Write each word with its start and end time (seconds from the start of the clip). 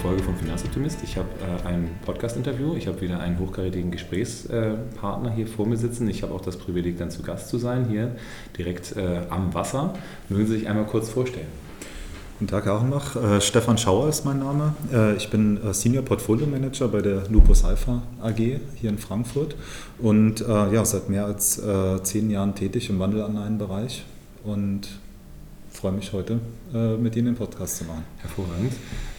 Folge 0.00 0.22
vom 0.22 0.34
Finanzoptimist. 0.34 1.00
Ich 1.04 1.18
habe 1.18 1.28
äh, 1.42 1.68
ein 1.68 1.90
Podcast-Interview. 2.06 2.74
Ich 2.74 2.86
habe 2.86 3.02
wieder 3.02 3.20
einen 3.20 3.38
hochkarätigen 3.38 3.90
Gesprächspartner 3.90 5.30
hier 5.30 5.46
vor 5.46 5.66
mir 5.66 5.76
sitzen. 5.76 6.08
Ich 6.08 6.22
habe 6.22 6.32
auch 6.32 6.40
das 6.40 6.56
Privileg, 6.56 6.96
dann 6.96 7.10
zu 7.10 7.22
Gast 7.22 7.50
zu 7.50 7.58
sein, 7.58 7.86
hier 7.86 8.16
direkt 8.56 8.96
äh, 8.96 9.20
am 9.28 9.52
Wasser. 9.52 9.92
Mögen 10.30 10.46
Sie 10.46 10.58
sich 10.58 10.68
einmal 10.68 10.86
kurz 10.86 11.10
vorstellen? 11.10 11.48
Guten 12.38 12.50
Tag, 12.50 12.64
Herr 12.64 12.76
Achenbach. 12.76 13.14
Äh, 13.14 13.42
Stefan 13.42 13.76
Schauer 13.76 14.08
ist 14.08 14.24
mein 14.24 14.38
Name. 14.38 14.72
Äh, 14.90 15.16
ich 15.16 15.28
bin 15.28 15.62
äh, 15.62 15.74
Senior 15.74 16.02
Portfolio 16.02 16.46
Manager 16.46 16.88
bei 16.88 17.02
der 17.02 17.24
Lupus 17.28 17.62
Alpha 17.62 18.00
AG 18.22 18.38
hier 18.38 18.88
in 18.88 18.96
Frankfurt 18.96 19.54
und 19.98 20.40
äh, 20.40 20.72
ja, 20.72 20.82
seit 20.82 21.10
mehr 21.10 21.26
als 21.26 21.58
äh, 21.58 22.02
zehn 22.02 22.30
Jahren 22.30 22.54
tätig 22.54 22.88
im 22.88 22.98
Wandelanleihenbereich 22.98 24.02
und 24.44 24.88
freue 25.70 25.92
mich 25.92 26.14
heute 26.14 26.40
äh, 26.72 26.96
mit 26.96 27.16
Ihnen 27.16 27.26
den 27.26 27.36
Podcast 27.36 27.76
zu 27.76 27.84
machen. 27.84 28.04
Hervorragend. 28.22 28.72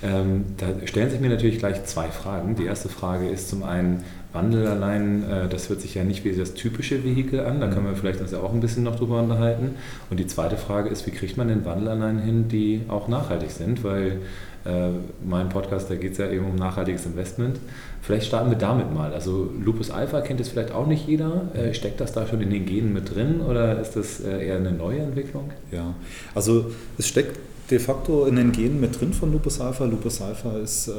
Ähm, 0.04 0.46
da 0.58 0.68
stellen 0.86 1.10
sich 1.10 1.20
mir 1.20 1.30
natürlich 1.30 1.60
gleich 1.60 1.84
zwei 1.86 2.08
Fragen. 2.08 2.56
Die 2.56 2.66
erste 2.66 2.90
Frage 2.90 3.30
ist 3.30 3.50
zum 3.50 3.64
einen, 3.64 4.04
Wandel 4.34 4.68
allein, 4.68 5.24
äh, 5.30 5.48
das 5.50 5.70
hört 5.70 5.82
sich 5.82 5.96
ja 5.96 6.04
nicht 6.04 6.24
wie 6.24 6.32
das 6.32 6.54
typische 6.54 7.04
Vehikel 7.04 7.42
an, 7.42 7.60
da 7.60 7.68
können 7.68 7.86
wir 7.86 7.96
vielleicht 7.96 8.22
uns 8.22 8.32
ja 8.32 8.40
auch 8.40 8.54
ein 8.54 8.62
bisschen 8.62 8.84
noch 8.84 8.96
drüber 8.96 9.20
unterhalten. 9.20 9.76
Und 10.10 10.20
die 10.20 10.28
zweite 10.28 10.58
Frage 10.58 10.90
ist, 10.90 11.06
wie 11.06 11.12
kriegt 11.12 11.38
man 11.38 11.50
denn 11.50 11.66
Wandel 11.66 11.90
allein 11.90 12.20
hin, 12.20 12.48
die 12.48 12.82
auch 12.88 13.08
nachhaltig 13.08 13.52
sind? 13.52 13.84
Weil 13.84 14.20
äh, 14.64 14.90
mein 15.26 15.50
Podcast, 15.50 15.90
da 15.90 15.96
geht 15.96 16.14
es 16.14 16.18
ja 16.18 16.30
eben 16.30 16.46
um 16.46 16.56
nachhaltiges 16.56 17.06
Investment. 17.06 17.60
Vielleicht 18.02 18.28
starten 18.28 18.50
wir 18.50 18.58
damit 18.58 18.94
mal. 18.94 19.14
Also 19.14 19.50
Lupus 19.62 19.92
Alpha 19.92 20.22
kennt 20.22 20.40
es 20.40 20.50
vielleicht 20.50 20.72
auch 20.72 20.88
nicht 20.88 21.08
jeder. 21.08 21.50
Äh, 21.54 21.74
steckt 21.74 22.00
das 22.00 22.14
da 22.14 22.26
schon 22.26 22.42
in 22.42 22.52
den 22.52 22.66
Genen 22.66 22.94
mit 22.94 23.14
drin 23.14 23.42
oder 23.42 23.82
ist 23.82 23.96
das 23.96 24.22
äh, 24.22 24.48
eher 24.48 24.58
eine 24.58 24.72
neue 24.72 25.00
Entwicklung? 25.00 25.52
Ja, 25.72 25.94
also 26.36 26.72
es 26.98 27.08
steckt 27.08 27.38
de 27.72 27.80
facto 27.80 28.26
in 28.26 28.36
den 28.36 28.52
Genen 28.52 28.82
mit 28.82 29.00
drin 29.00 29.14
von 29.14 29.32
Lupus 29.32 29.62
Alpha. 29.62 29.86
Lupus 29.86 30.22
Alpha 30.22 30.58
ist 30.58 30.90
äh, 30.90 30.92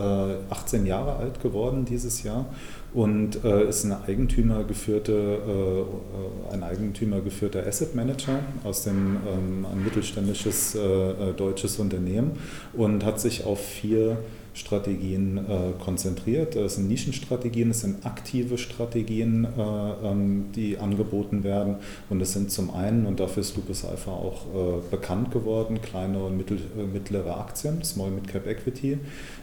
18 0.51 0.87
Jahre 0.87 1.17
alt 1.17 1.41
geworden 1.42 1.84
dieses 1.84 2.23
Jahr 2.23 2.47
und 2.95 3.45
äh, 3.45 3.69
ist 3.69 3.84
eine 3.84 4.03
Eigentümergeführte, 4.05 5.12
äh, 5.12 6.55
ein 6.55 6.62
eigentümergeführter 6.62 7.67
Asset 7.67 7.95
Manager 7.95 8.41
aus 8.65 8.84
dem 8.84 9.17
ähm, 9.17 9.67
ein 9.70 9.84
mittelständisches 9.84 10.75
äh, 10.75 11.33
deutsches 11.37 11.78
Unternehmen 11.78 12.33
und 12.73 13.05
hat 13.05 13.20
sich 13.20 13.45
auf 13.45 13.61
vier 13.61 14.17
Strategien 14.55 15.39
äh, 15.39 15.83
konzentriert. 15.83 16.56
Es 16.56 16.75
sind 16.75 16.89
Nischenstrategien, 16.89 17.70
es 17.70 17.81
sind 17.81 18.05
aktive 18.05 18.59
Strategien, 18.59 19.44
äh, 19.44 20.06
ähm, 20.06 20.47
die 20.55 20.77
angeboten 20.78 21.42
werden. 21.42 21.77
Und 22.11 22.20
es 22.20 22.34
sind 22.34 22.50
zum 22.50 22.72
einen, 22.75 23.06
und 23.06 23.19
dafür 23.19 23.41
ist 23.41 23.56
Lupus 23.56 23.84
Alpha 23.84 24.11
auch 24.11 24.47
äh, 24.47 24.81
bekannt 24.91 25.31
geworden, 25.31 25.81
kleine 25.81 26.22
und 26.22 26.36
mittel, 26.36 26.59
äh, 26.78 26.83
mittlere 26.84 27.39
Aktien, 27.39 27.83
Small 27.83 28.11
Mid 28.11 28.28
Cap 28.28 28.47
Equity, 28.47 28.98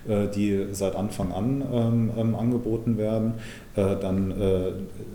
äh, 0.08 0.28
die 0.28 0.68
seit 0.74 0.96
Anfang 0.96 1.32
an 1.32 1.64
ähm, 1.72 2.12
ähm, 2.16 2.36
angeboten 2.36 2.98
werden. 2.98 3.34
Äh, 3.76 3.96
dann 4.00 4.34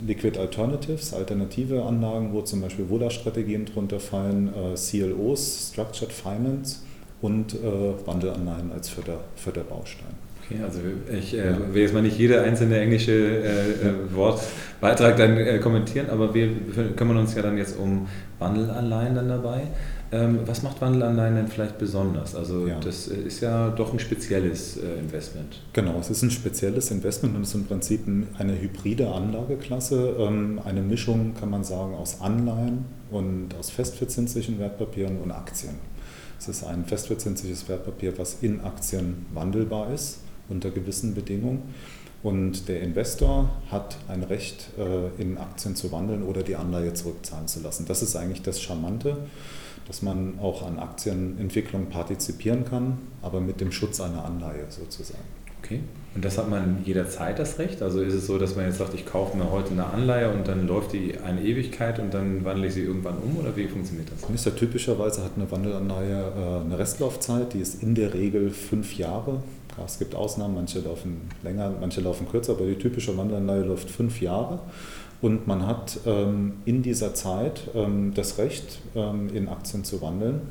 Liquid 0.06 0.39
Alternatives, 0.39 1.12
alternative 1.14 1.84
Anlagen, 1.84 2.33
wo 2.33 2.42
zum 2.42 2.61
Beispiel 2.61 2.89
Vola-Strategien 2.89 3.67
drunter 3.67 4.01
fallen, 4.01 4.51
CLOs, 4.75 5.70
Structured 5.73 6.12
Finance 6.12 6.81
und 7.25 7.55
äh, 7.55 8.06
Wandelanleihen 8.06 8.70
als 8.70 8.91
vierter, 8.91 9.20
vierter 9.34 9.62
Baustein. 9.62 10.12
Okay, 10.44 10.61
also 10.62 10.78
ich 11.11 11.33
äh, 11.33 11.55
will 11.72 11.80
jetzt 11.80 11.94
mal 11.94 12.03
nicht 12.03 12.19
jede 12.19 12.42
einzelne 12.42 12.78
englische 12.78 13.12
äh, 13.12 13.70
äh, 13.70 14.14
Wortbeitrag 14.14 15.17
dann 15.17 15.39
äh, 15.39 15.58
kommentieren, 15.58 16.11
aber 16.11 16.34
wir 16.34 16.51
kümmern 16.96 17.17
uns 17.17 17.34
ja 17.34 17.40
dann 17.40 17.57
jetzt 17.57 17.79
um 17.79 18.07
Wandelanleihen 18.39 19.14
dann 19.14 19.30
dabei. 19.30 19.63
Ähm, 20.13 20.40
was 20.45 20.63
macht 20.63 20.83
Wandelanleihen 20.83 21.36
denn 21.36 21.48
vielleicht 21.48 21.79
besonders? 21.79 22.34
Also 22.34 22.67
ja. 22.67 22.79
das 22.79 23.07
ist 23.07 23.40
ja 23.40 23.70
doch 23.70 23.95
ein 23.95 23.98
spezielles 23.98 24.77
äh, 24.77 24.98
Investment. 25.01 25.63
Genau, 25.73 25.98
es 25.98 26.11
ist 26.11 26.20
ein 26.20 26.30
spezielles 26.30 26.90
Investment 26.90 27.36
und 27.36 27.42
es 27.42 27.48
ist 27.48 27.55
im 27.55 27.64
Prinzip 27.64 28.01
eine 28.39 28.61
hybride 28.61 29.11
Anlageklasse, 29.11 30.14
ähm, 30.18 30.61
eine 30.63 30.83
Mischung 30.83 31.33
kann 31.40 31.48
man 31.48 31.64
sagen 31.64 31.95
aus 31.95 32.20
Anleihen 32.20 32.84
und 33.11 33.55
aus 33.58 33.70
festverzinslichen 33.70 34.58
Wertpapieren 34.58 35.23
und 35.23 35.30
Aktien. 35.30 35.94
Es 36.39 36.48
ist 36.48 36.64
ein 36.64 36.84
festverzinsliches 36.84 37.68
Wertpapier, 37.68 38.18
was 38.18 38.39
in 38.42 38.61
Aktien 38.61 39.27
wandelbar 39.33 39.92
ist 39.92 40.18
unter 40.48 40.70
gewissen 40.70 41.14
Bedingungen. 41.14 41.74
Und 42.22 42.68
der 42.68 42.80
Investor 42.80 43.50
hat 43.70 43.98
ein 44.08 44.22
Recht, 44.22 44.70
äh, 44.78 45.20
in 45.20 45.36
Aktien 45.36 45.77
zu 45.77 45.92
wandeln 45.92 46.22
oder 46.22 46.42
die 46.42 46.56
Anleihe 46.56 46.95
zurückzahlen 46.95 47.48
zu 47.48 47.61
lassen. 47.61 47.84
Das 47.86 48.02
ist 48.02 48.17
eigentlich 48.17 48.40
das 48.40 48.62
Charmante, 48.62 49.18
dass 49.86 50.00
man 50.00 50.39
auch 50.39 50.67
an 50.67 50.78
Aktienentwicklung 50.78 51.90
partizipieren 51.90 52.64
kann, 52.64 52.98
aber 53.20 53.40
mit 53.40 53.61
dem 53.61 53.72
Schutz 53.72 54.01
einer 54.01 54.24
Anleihe 54.24 54.64
sozusagen. 54.70 55.44
Okay. 55.64 55.80
Und 56.14 56.25
das 56.25 56.39
hat 56.39 56.48
man 56.48 56.79
jederzeit 56.85 57.39
das 57.39 57.58
Recht? 57.58 57.83
Also 57.83 58.01
ist 58.01 58.14
es 58.14 58.27
so, 58.27 58.39
dass 58.39 58.55
man 58.55 58.67
jetzt 58.67 58.79
sagt, 58.79 58.95
ich 58.95 59.05
kaufe 59.05 59.36
mir 59.36 59.51
heute 59.51 59.70
eine 59.70 59.86
Anleihe 59.86 60.33
und 60.33 60.47
dann 60.47 60.69
läuft 60.69 60.92
die 60.92 61.19
eine 61.19 61.42
Ewigkeit 61.42 61.98
und 61.98 62.14
dann 62.14 62.45
wandle 62.45 62.69
ich 62.69 62.75
sie 62.75 62.83
irgendwann 62.83 63.17
um 63.19 63.36
oder 63.39 63.57
wie 63.57 63.67
funktioniert 63.67 64.08
das? 64.13 64.30
Ist 64.30 64.47
ja 64.47 64.52
typischerweise 64.52 65.25
hat 65.25 65.33
eine 65.36 65.51
Wandelanleihe 65.51 66.33
äh, 66.36 66.64
eine 66.64 66.79
Restlaufzeit, 66.79 67.52
die 67.55 67.58
ist 67.58 67.83
in 67.83 67.97
der 67.97 68.14
Regel 68.14 68.51
fünf 68.51 68.97
Jahre. 68.97 69.42
Es 69.85 69.98
gibt 69.98 70.14
Ausnahmen, 70.14 70.55
manche 70.55 70.79
laufen 70.80 71.23
länger, 71.42 71.73
manche 71.81 72.01
laufen 72.01 72.29
kürzer, 72.29 72.52
aber 72.52 72.67
die 72.67 72.77
typische 72.77 73.17
Wandelanleihe 73.17 73.64
läuft 73.64 73.91
fünf 73.91 74.20
Jahre. 74.20 74.61
Und 75.20 75.48
man 75.48 75.67
hat 75.67 75.98
ähm, 76.07 76.55
in 76.64 76.83
dieser 76.83 77.14
Zeit 77.14 77.63
ähm, 77.75 78.13
das 78.14 78.39
Recht, 78.39 78.81
ähm, 78.95 79.35
in 79.35 79.48
Aktien 79.48 79.83
zu 79.83 80.01
wandeln 80.01 80.42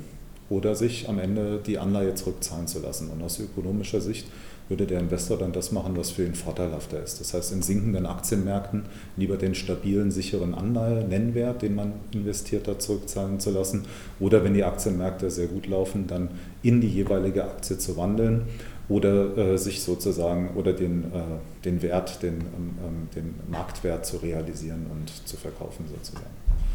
oder 0.50 0.76
sich 0.76 1.08
am 1.08 1.20
Ende 1.20 1.60
die 1.66 1.78
Anleihe 1.78 2.16
zurückzahlen 2.16 2.68
zu 2.68 2.80
lassen. 2.80 3.10
Und 3.10 3.24
aus 3.24 3.40
ökonomischer 3.40 4.02
Sicht 4.02 4.28
würde 4.74 4.88
der 4.88 5.00
Investor 5.00 5.38
dann 5.38 5.52
das 5.52 5.72
machen, 5.72 5.96
was 5.96 6.10
für 6.10 6.26
ihn 6.26 6.34
vorteilhafter 6.34 7.02
ist. 7.02 7.20
Das 7.20 7.36
heißt, 7.36 7.54
in 7.54 7.62
sinkenden 7.62 8.08
Aktienmärkten 8.08 8.86
lieber 9.18 9.38
den 9.38 9.54
stabilen, 9.54 10.10
sicheren 10.10 10.56
Anleihe, 10.56 11.08
Nennwert, 11.08 11.62
den 11.62 11.76
man 11.76 11.94
investiert 12.12 12.68
hat, 12.68 12.82
zurückzahlen 12.82 13.40
zu 13.40 13.52
lassen. 13.52 13.86
Oder 14.20 14.44
wenn 14.44 14.56
die 14.56 14.64
Aktienmärkte 14.64 15.30
sehr 15.30 15.46
gut 15.46 15.68
laufen, 15.68 16.08
dann 16.08 16.30
in 16.64 16.82
die 16.82 16.88
jeweilige 16.88 17.44
Aktie 17.44 17.78
zu 17.78 17.98
wandeln 17.98 18.48
oder 18.90 19.38
äh, 19.38 19.58
sich 19.60 19.84
sozusagen 19.84 20.56
oder 20.56 20.74
den, 20.74 21.04
äh, 21.04 21.22
den 21.64 21.84
Wert, 21.84 22.24
den, 22.24 22.34
ähm, 22.34 22.78
ähm 22.84 23.10
den 23.16 23.36
Marktwert 23.48 24.08
zu 24.08 24.18
realisieren 24.18 24.88
und 24.92 25.28
zu 25.28 25.38
verkaufen 25.38 25.86
sozusagen. 25.88 26.26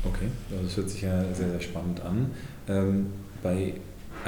Okay, 0.05 0.29
das 0.65 0.77
hört 0.77 0.89
sich 0.89 1.03
ja 1.03 1.25
sehr, 1.35 1.51
sehr 1.51 1.61
spannend 1.61 2.01
an. 2.03 2.31
Ähm, 2.69 3.07
bei 3.43 3.75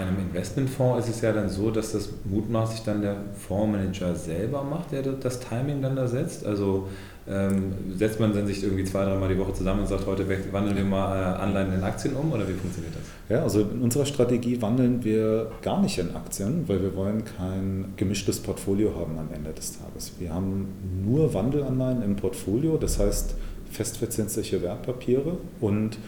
einem 0.00 0.18
Investmentfonds 0.18 1.06
ist 1.06 1.16
es 1.16 1.20
ja 1.22 1.32
dann 1.32 1.48
so, 1.48 1.70
dass 1.70 1.92
das 1.92 2.10
mutmaßlich 2.24 2.82
dann 2.82 3.02
der 3.02 3.16
Fondsmanager 3.46 4.14
selber 4.14 4.62
macht, 4.62 4.92
der 4.92 5.02
das 5.02 5.40
Timing 5.40 5.82
dann 5.82 5.96
da 5.96 6.06
setzt. 6.06 6.44
Also 6.44 6.88
ähm, 7.28 7.74
setzt 7.96 8.18
man 8.18 8.34
dann 8.34 8.46
sich 8.46 8.62
irgendwie 8.62 8.84
zwei, 8.84 9.04
dreimal 9.04 9.28
die 9.28 9.38
Woche 9.38 9.52
zusammen 9.52 9.80
und 9.80 9.86
sagt, 9.86 10.06
heute 10.06 10.26
wandeln 10.52 10.76
wir 10.76 10.84
mal 10.84 11.16
äh, 11.16 11.42
Anleihen 11.42 11.72
in 11.74 11.82
Aktien 11.84 12.14
um 12.14 12.32
oder 12.32 12.48
wie 12.48 12.54
funktioniert 12.54 12.94
das? 12.94 13.02
Ja, 13.36 13.42
also 13.42 13.60
in 13.60 13.82
unserer 13.82 14.06
Strategie 14.06 14.60
wandeln 14.60 15.04
wir 15.04 15.50
gar 15.62 15.80
nicht 15.80 15.98
in 15.98 16.14
Aktien, 16.16 16.64
weil 16.66 16.82
wir 16.82 16.96
wollen 16.96 17.22
kein 17.24 17.92
gemischtes 17.96 18.40
Portfolio 18.40 18.94
haben 18.96 19.18
am 19.18 19.28
Ende 19.32 19.52
des 19.52 19.78
Tages. 19.78 20.12
Wir 20.18 20.34
haben 20.34 20.68
nur 21.04 21.32
Wandelanleihen 21.32 22.02
im 22.02 22.16
Portfolio, 22.16 22.76
das 22.78 22.98
heißt 22.98 23.34
festverzinsliche 23.70 24.62
Wertpapiere 24.62 25.36
und 25.60 25.98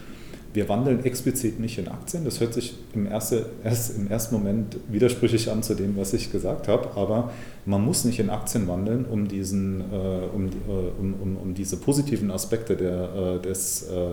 wir 0.53 0.69
wandeln 0.69 1.03
explizit 1.03 1.59
nicht 1.59 1.79
in 1.79 1.87
Aktien. 1.87 2.25
Das 2.25 2.39
hört 2.39 2.53
sich 2.53 2.75
im, 2.93 3.07
erste, 3.07 3.47
erst, 3.63 3.97
im 3.97 4.07
ersten 4.09 4.35
Moment 4.35 4.77
widersprüchlich 4.87 5.49
an 5.49 5.63
zu 5.63 5.73
dem, 5.73 5.97
was 5.97 6.13
ich 6.13 6.31
gesagt 6.31 6.67
habe, 6.67 6.95
aber 6.95 7.31
man 7.65 7.83
muss 7.83 8.05
nicht 8.05 8.19
in 8.19 8.29
Aktien 8.29 8.67
wandeln, 8.67 9.05
um, 9.05 9.27
diesen, 9.27 9.81
äh, 9.81 10.27
um, 10.33 10.45
äh, 10.47 10.51
um, 10.99 11.15
um, 11.21 11.37
um, 11.37 11.55
diese 11.55 11.77
positiven 11.77 12.29
Aspekte 12.29 12.75
der, 12.75 13.09
äh, 13.15 13.39
des 13.41 13.89
äh, 13.89 14.11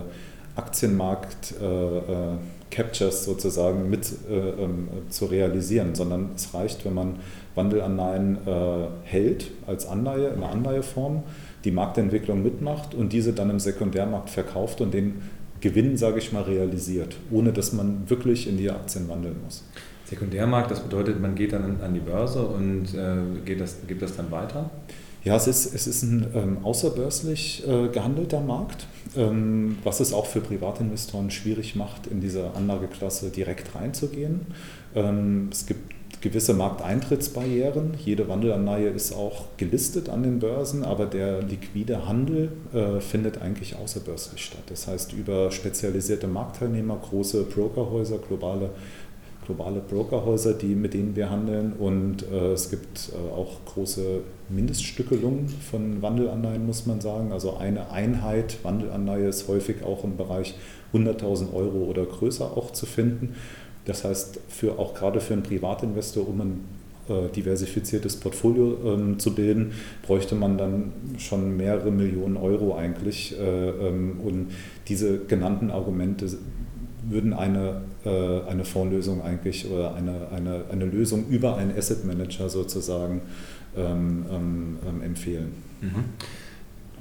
Aktienmarkt-Captures 0.55 3.15
äh, 3.15 3.21
äh, 3.21 3.21
sozusagen 3.25 3.89
mit 3.89 4.07
ähm, 4.29 4.87
zu 5.09 5.25
realisieren, 5.25 5.95
sondern 5.95 6.29
es 6.35 6.53
reicht, 6.53 6.85
wenn 6.85 6.93
man 6.93 7.15
Wandelanleihen 7.55 8.37
hält 9.03 9.51
als 9.67 9.85
Anleihe, 9.85 10.29
in 10.29 10.35
einer 10.35 10.51
Anleiheform, 10.51 11.23
die 11.65 11.71
Marktentwicklung 11.71 12.41
mitmacht 12.41 12.95
und 12.95 13.11
diese 13.13 13.33
dann 13.33 13.49
im 13.49 13.59
Sekundärmarkt 13.59 14.29
verkauft 14.29 14.79
und 14.81 14.93
den 14.93 15.21
Gewinn, 15.61 15.95
sage 15.95 16.17
ich 16.17 16.31
mal, 16.31 16.43
realisiert, 16.43 17.15
ohne 17.29 17.53
dass 17.53 17.71
man 17.71 18.09
wirklich 18.09 18.47
in 18.47 18.57
die 18.57 18.69
Aktien 18.69 19.07
wandeln 19.07 19.35
muss. 19.43 19.63
Sekundärmarkt, 20.05 20.71
das 20.71 20.81
bedeutet, 20.81 21.21
man 21.21 21.35
geht 21.35 21.53
dann 21.53 21.79
an 21.81 21.93
die 21.93 21.99
Börse 22.01 22.41
und 22.41 22.93
äh, 22.93 23.39
geht 23.45 23.61
das, 23.61 23.77
gibt 23.87 24.01
das 24.01 24.17
dann 24.17 24.29
weiter? 24.29 24.69
Ja, 25.23 25.35
es 25.35 25.47
ist, 25.47 25.73
es 25.73 25.85
ist 25.85 26.01
ein 26.03 26.25
ähm, 26.33 26.57
außerbörslich 26.63 27.63
äh, 27.67 27.89
gehandelter 27.89 28.41
Markt, 28.41 28.87
ähm, 29.15 29.77
was 29.83 29.99
es 29.99 30.13
auch 30.13 30.25
für 30.25 30.41
Privatinvestoren 30.41 31.29
schwierig 31.29 31.75
macht, 31.75 32.07
in 32.07 32.21
diese 32.21 32.55
Anlageklasse 32.55 33.29
direkt 33.29 33.75
reinzugehen. 33.75 34.47
Ähm, 34.95 35.49
es 35.51 35.67
gibt 35.67 35.93
gewisse 36.21 36.53
Markteintrittsbarrieren. 36.53 37.95
Jede 37.97 38.27
Wandelanleihe 38.29 38.89
ist 38.89 39.13
auch 39.13 39.45
gelistet 39.57 40.07
an 40.07 40.23
den 40.23 40.39
Börsen, 40.39 40.83
aber 40.85 41.05
der 41.07 41.41
liquide 41.41 42.07
Handel 42.07 42.51
äh, 42.73 43.01
findet 43.01 43.41
eigentlich 43.41 43.75
außerbörslich 43.75 44.45
statt. 44.45 44.63
Das 44.67 44.87
heißt 44.87 45.13
über 45.13 45.51
spezialisierte 45.51 46.27
Marktteilnehmer, 46.27 46.97
große 46.97 47.43
Brokerhäuser, 47.43 48.19
globale 48.19 48.69
globale 49.45 49.79
Brokerhäuser, 49.79 50.53
die, 50.53 50.75
mit 50.75 50.93
denen 50.93 51.15
wir 51.15 51.29
handeln 51.29 51.73
und 51.73 52.23
äh, 52.31 52.53
es 52.53 52.69
gibt 52.69 53.11
äh, 53.11 53.33
auch 53.33 53.65
große 53.65 54.21
Mindeststückelungen 54.49 55.49
von 55.49 56.01
Wandelanleihen, 56.01 56.65
muss 56.65 56.85
man 56.85 57.01
sagen. 57.01 57.31
Also 57.31 57.57
eine 57.57 57.91
Einheit 57.91 58.59
Wandelanleihe 58.63 59.27
ist 59.27 59.47
häufig 59.47 59.83
auch 59.83 60.03
im 60.03 60.15
Bereich 60.15 60.55
100.000 60.93 61.53
Euro 61.53 61.85
oder 61.85 62.05
größer 62.05 62.45
auch 62.55 62.71
zu 62.71 62.85
finden. 62.85 63.35
Das 63.85 64.03
heißt, 64.03 64.39
für, 64.47 64.77
auch 64.77 64.93
gerade 64.93 65.19
für 65.19 65.33
einen 65.33 65.43
Privatinvestor, 65.43 66.27
um 66.27 66.41
ein 66.41 66.59
äh, 67.09 67.29
diversifiziertes 67.29 68.17
Portfolio 68.17 68.77
ähm, 68.93 69.19
zu 69.19 69.33
bilden, 69.33 69.73
bräuchte 70.03 70.35
man 70.35 70.57
dann 70.57 70.93
schon 71.17 71.57
mehrere 71.57 71.91
Millionen 71.91 72.37
Euro 72.37 72.75
eigentlich. 72.75 73.37
Äh, 73.39 73.69
ähm, 73.69 74.19
und 74.23 74.51
diese 74.87 75.19
genannten 75.25 75.71
Argumente 75.71 76.27
würden 77.09 77.33
eine, 77.33 77.81
äh, 78.05 78.41
eine 78.47 78.65
Fondslösung 78.65 79.23
eigentlich 79.23 79.69
oder 79.69 79.95
eine, 79.95 80.29
eine, 80.31 80.65
eine 80.71 80.85
Lösung 80.85 81.27
über 81.29 81.57
einen 81.57 81.75
Asset 81.75 82.05
Manager 82.05 82.49
sozusagen 82.49 83.21
ähm, 83.75 84.25
ähm, 84.31 84.77
ähm 84.87 85.01
empfehlen. 85.01 85.53
Mhm. 85.81 86.05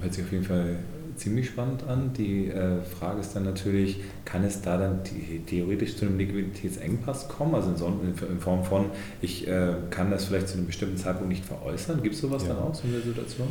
Hört 0.01 0.15
sich 0.15 0.25
auf 0.25 0.33
jeden 0.33 0.45
Fall 0.45 0.77
ziemlich 1.21 1.49
spannend 1.49 1.85
an. 1.87 2.13
Die 2.17 2.49
äh, 2.49 2.83
Frage 2.83 3.21
ist 3.21 3.35
dann 3.37 3.45
natürlich, 3.45 4.01
kann 4.25 4.43
es 4.45 4.63
da 4.63 4.79
dann 4.79 5.01
theoretisch 5.47 5.97
zu 5.97 6.07
einem 6.07 6.19
Liquiditätsengpass 6.19 7.29
kommen? 7.29 7.55
Also 7.55 7.71
in, 7.71 7.77
so, 7.77 7.87
in 7.87 8.41
Form 8.41 8.65
von, 8.65 8.87
ich 9.21 9.47
äh, 9.47 9.75
kann 9.91 10.11
das 10.11 10.25
vielleicht 10.25 10.49
zu 10.49 10.57
einem 10.57 10.67
bestimmten 10.67 10.97
Zeitpunkt 10.97 11.29
nicht 11.29 11.45
veräußern. 11.45 12.03
Gibt 12.03 12.15
es 12.15 12.21
sowas 12.21 12.43
ja. 12.43 12.55
dann 12.55 12.59
auch, 12.59 12.75
so 12.75 12.89
eine 12.89 13.01
Situation? 13.01 13.49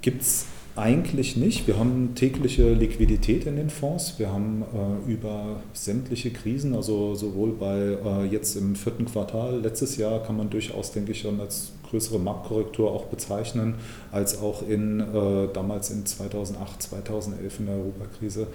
Gibt 0.00 0.22
es 0.22 0.46
eigentlich 0.76 1.36
nicht. 1.36 1.66
Wir 1.66 1.78
haben 1.78 2.14
tägliche 2.14 2.72
Liquidität 2.72 3.46
in 3.46 3.56
den 3.56 3.70
Fonds. 3.70 4.18
Wir 4.18 4.32
haben 4.32 4.62
äh, 4.62 5.10
über 5.10 5.60
sämtliche 5.74 6.30
Krisen, 6.30 6.74
also 6.74 7.14
sowohl 7.14 7.52
bei 7.52 7.78
äh, 7.78 8.24
jetzt 8.26 8.56
im 8.56 8.74
vierten 8.74 9.04
Quartal 9.04 9.60
letztes 9.60 9.96
Jahr 9.96 10.22
kann 10.22 10.36
man 10.36 10.48
durchaus, 10.48 10.92
denke 10.92 11.12
ich, 11.12 11.20
schon 11.20 11.40
als 11.40 11.72
größere 11.90 12.18
Marktkorrektur 12.18 12.90
auch 12.90 13.04
bezeichnen, 13.04 13.74
als 14.10 14.40
auch 14.40 14.66
in 14.66 15.00
äh, 15.00 15.48
damals 15.52 15.90
in 15.90 16.06
2008, 16.06 16.82
2011 16.82 17.60
in 17.60 17.66
der 17.66 17.74
Europakrise 17.76 18.46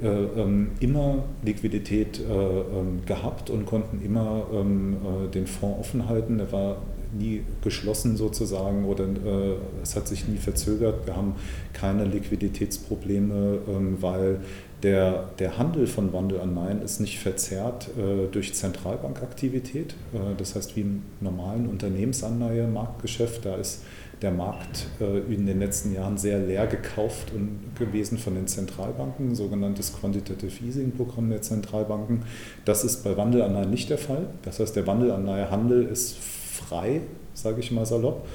äh, 0.00 0.06
ähm, 0.06 0.70
immer 0.78 1.24
Liquidität 1.42 2.20
äh, 2.20 2.32
ähm, 2.32 3.04
gehabt 3.04 3.50
und 3.50 3.66
konnten 3.66 4.00
immer 4.00 4.46
ähm, 4.52 4.96
äh, 4.96 5.28
den 5.28 5.48
Fonds 5.48 5.80
offen 5.80 6.08
halten. 6.08 6.38
Der 6.38 6.52
war 6.52 6.76
nie 7.16 7.42
geschlossen 7.62 8.16
sozusagen 8.16 8.84
oder 8.84 9.04
äh, 9.04 9.54
es 9.82 9.96
hat 9.96 10.08
sich 10.08 10.28
nie 10.28 10.38
verzögert. 10.38 11.06
Wir 11.06 11.16
haben 11.16 11.34
keine 11.72 12.04
Liquiditätsprobleme, 12.04 13.58
ähm, 13.68 13.96
weil 14.00 14.40
der, 14.82 15.30
der 15.38 15.56
Handel 15.56 15.86
von 15.86 16.12
Wandelanleihen 16.12 16.82
ist 16.82 17.00
nicht 17.00 17.18
verzerrt 17.18 17.88
äh, 17.96 18.26
durch 18.30 18.54
Zentralbankaktivität. 18.54 19.94
Äh, 20.12 20.34
das 20.36 20.54
heißt, 20.54 20.76
wie 20.76 20.82
im 20.82 21.02
normalen 21.20 21.68
Unternehmensanleihe-Marktgeschäft, 21.68 23.46
da 23.46 23.56
ist 23.56 23.82
der 24.20 24.30
Markt 24.30 24.86
äh, 25.00 25.20
in 25.32 25.46
den 25.46 25.58
letzten 25.58 25.94
Jahren 25.94 26.18
sehr 26.18 26.38
leer 26.38 26.66
gekauft 26.66 27.32
und 27.34 27.60
gewesen 27.78 28.18
von 28.18 28.34
den 28.34 28.46
Zentralbanken, 28.46 29.34
sogenanntes 29.34 29.92
Quantitative 29.98 30.64
Easing-Programm 30.64 31.30
der 31.30 31.42
Zentralbanken. 31.42 32.22
Das 32.64 32.84
ist 32.84 33.04
bei 33.04 33.16
Wandelanleihen 33.16 33.70
nicht 33.70 33.90
der 33.90 33.98
Fall. 33.98 34.26
Das 34.42 34.60
heißt, 34.60 34.76
der 34.76 34.86
Wandelanleihehandel 34.86 35.84
ist 35.86 36.16
frei, 36.54 37.00
sage 37.34 37.60
ich 37.60 37.70
mal 37.72 37.86
salopp. 37.86 38.26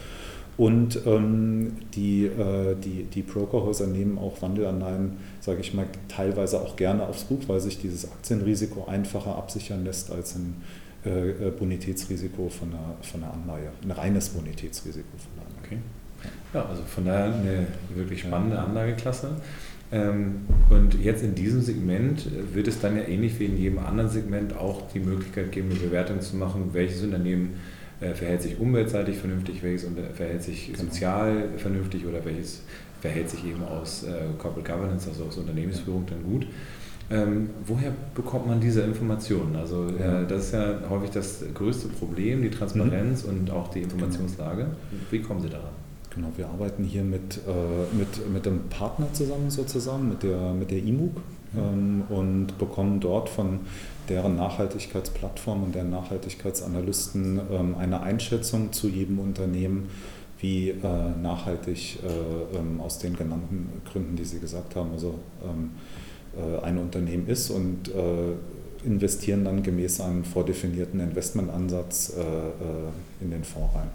Und 0.60 1.00
ähm, 1.06 1.78
die, 1.96 2.26
äh, 2.26 2.76
die, 2.76 3.06
die 3.06 3.22
Brokerhäuser 3.22 3.88
nehmen 3.88 4.18
auch 4.18 4.42
Wandelanleihen, 4.42 5.14
sage 5.40 5.62
ich 5.62 5.74
mal, 5.74 5.86
teilweise 6.10 6.60
auch 6.60 6.76
gerne 6.76 7.08
aufs 7.08 7.24
Buch, 7.24 7.40
weil 7.48 7.62
sich 7.62 7.80
dieses 7.80 8.12
Aktienrisiko 8.12 8.84
einfacher 8.84 9.38
absichern 9.38 9.86
lässt 9.86 10.12
als 10.12 10.36
ein 10.36 10.62
äh, 11.06 11.30
äh 11.30 11.52
Bonitätsrisiko 11.52 12.50
von 12.50 12.74
einer, 12.74 12.98
von 13.02 13.24
einer 13.24 13.34
Anleihe, 13.34 13.70
ein 13.82 13.92
reines 13.92 14.30
Bonitätsrisiko 14.30 15.08
von 15.18 15.32
einer 15.38 15.48
Anleihe. 15.48 15.64
Okay. 15.64 16.28
Ja, 16.54 16.66
also 16.66 16.84
von 16.84 17.06
daher 17.06 17.34
eine 17.34 17.68
wirklich 17.96 18.20
spannende 18.20 18.60
Anlageklasse. 18.60 19.38
Ähm, 19.94 20.42
und 20.70 21.02
jetzt 21.02 21.24
in 21.24 21.36
diesem 21.36 21.62
Segment 21.62 22.28
wird 22.54 22.68
es 22.68 22.82
dann 22.82 22.98
ja 22.98 23.04
ähnlich 23.08 23.40
wie 23.40 23.46
in 23.46 23.58
jedem 23.58 23.80
anderen 23.80 24.10
Segment 24.10 24.58
auch 24.58 24.92
die 24.92 25.00
Möglichkeit 25.00 25.54
geben, 25.54 25.70
eine 25.70 25.80
Bewertung 25.80 26.20
zu 26.20 26.36
machen, 26.36 26.72
welches 26.74 27.02
Unternehmen 27.02 27.54
äh, 27.54 27.79
verhält 28.00 28.42
sich 28.42 28.60
umweltseitig 28.60 29.18
vernünftig, 29.18 29.62
welches 29.62 29.88
verhält 30.14 30.44
sich 30.44 30.68
genau. 30.68 30.80
sozial 30.80 31.50
vernünftig 31.58 32.06
oder 32.06 32.24
welches 32.24 32.62
verhält 33.02 33.30
sich 33.30 33.46
eben 33.46 33.64
aus 33.64 34.04
äh, 34.04 34.10
Corporate 34.38 34.72
Governance, 34.72 35.10
also 35.10 35.26
aus 35.26 35.38
Unternehmensführung 35.38 36.06
dann 36.06 36.24
gut. 36.24 36.48
Ähm, 37.12 37.50
woher 37.66 37.92
bekommt 38.14 38.48
man 38.48 38.60
diese 38.60 38.82
Informationen? 38.82 39.56
Also 39.56 39.88
äh, 39.88 40.28
das 40.28 40.46
ist 40.46 40.54
ja 40.54 40.80
häufig 40.90 41.10
das 41.10 41.44
größte 41.56 41.88
Problem, 41.88 42.44
die 42.44 42.52
Transparenz 42.52 43.24
mhm. 43.24 43.30
und 43.30 43.52
auch 43.52 43.70
die 43.70 43.82
Informationslage. 43.82 44.68
Wie 45.10 45.20
kommen 45.20 45.42
Sie 45.42 45.50
daran? 45.50 45.72
Genau, 46.14 46.28
wir 46.38 46.48
arbeiten 46.48 46.84
hier 46.84 47.04
mit, 47.04 47.38
äh, 47.48 47.96
mit, 47.96 48.32
mit 48.32 48.48
einem 48.48 48.62
Partner 48.70 49.08
zusammen 49.14 49.50
sozusagen, 49.50 50.10
mit 50.10 50.22
der, 50.22 50.54
mit 50.54 50.70
der 50.70 50.80
IMUG 50.80 51.16
mhm. 51.16 51.39
Ähm, 51.58 52.04
und 52.10 52.58
bekommen 52.58 53.00
dort 53.00 53.30
von 53.30 53.62
deren 54.08 54.36
Nachhaltigkeitsplattform 54.36 55.64
und 55.64 55.76
deren 55.76 55.92
Nachhaltigkeitsanalysten 55.92 57.40
ähm, 57.52 57.76
eine 57.78 58.02
Einschätzung 58.02 58.72
zu 58.72 58.88
jedem 58.88 59.20
Unternehmen, 59.20 59.90
wie 60.40 60.70
äh, 60.70 60.76
nachhaltig 61.22 62.00
äh, 62.04 62.58
ähm, 62.58 62.80
aus 62.82 63.00
den 63.00 63.16
genannten 63.16 63.70
Gründen, 63.92 64.16
die 64.16 64.26
Sie 64.26 64.40
gesagt 64.40 64.76
haben, 64.76 64.92
also 64.92 65.16
ähm, 65.44 65.72
äh, 66.38 66.64
ein 66.64 66.78
Unternehmen 66.78 67.28
ist 67.28 67.50
und 67.50 67.92
investieren 68.86 69.44
dann 69.44 69.62
gemäß 69.62 70.00
einem 70.00 70.24
vordefinierten 70.24 71.02
Investmentansatz 71.02 72.14
in 73.20 73.30
den 73.30 73.44
Fonds 73.44 73.76
rein. 73.76 73.90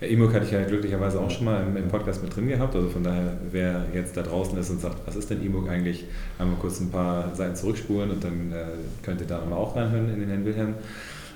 Ja, 0.00 0.06
E-Book 0.06 0.34
hatte 0.34 0.44
ich 0.44 0.50
ja 0.52 0.62
glücklicherweise 0.64 1.20
auch 1.20 1.30
schon 1.30 1.44
mal 1.44 1.62
im, 1.62 1.76
im, 1.76 1.88
Podcast 1.88 2.22
mit 2.22 2.34
drin 2.34 2.48
gehabt. 2.48 2.74
Also 2.74 2.88
von 2.88 3.02
daher, 3.02 3.36
wer 3.50 3.86
jetzt 3.94 4.16
da 4.16 4.22
draußen 4.22 4.56
ist 4.58 4.70
und 4.70 4.80
sagt, 4.80 5.06
was 5.06 5.16
ist 5.16 5.30
denn 5.30 5.44
E-Book 5.44 5.68
eigentlich, 5.68 6.04
einmal 6.38 6.56
kurz 6.58 6.80
ein 6.80 6.90
paar 6.90 7.34
Seiten 7.34 7.54
zurückspulen 7.54 8.10
und 8.10 8.22
dann 8.22 8.52
äh, 8.52 8.64
könnt 9.02 9.20
ihr 9.20 9.26
da 9.26 9.44
mal 9.44 9.56
auch 9.56 9.76
reinhören 9.76 10.12
in 10.12 10.20
den 10.20 10.28
Herrn 10.28 10.44
Wilhelm. 10.44 10.74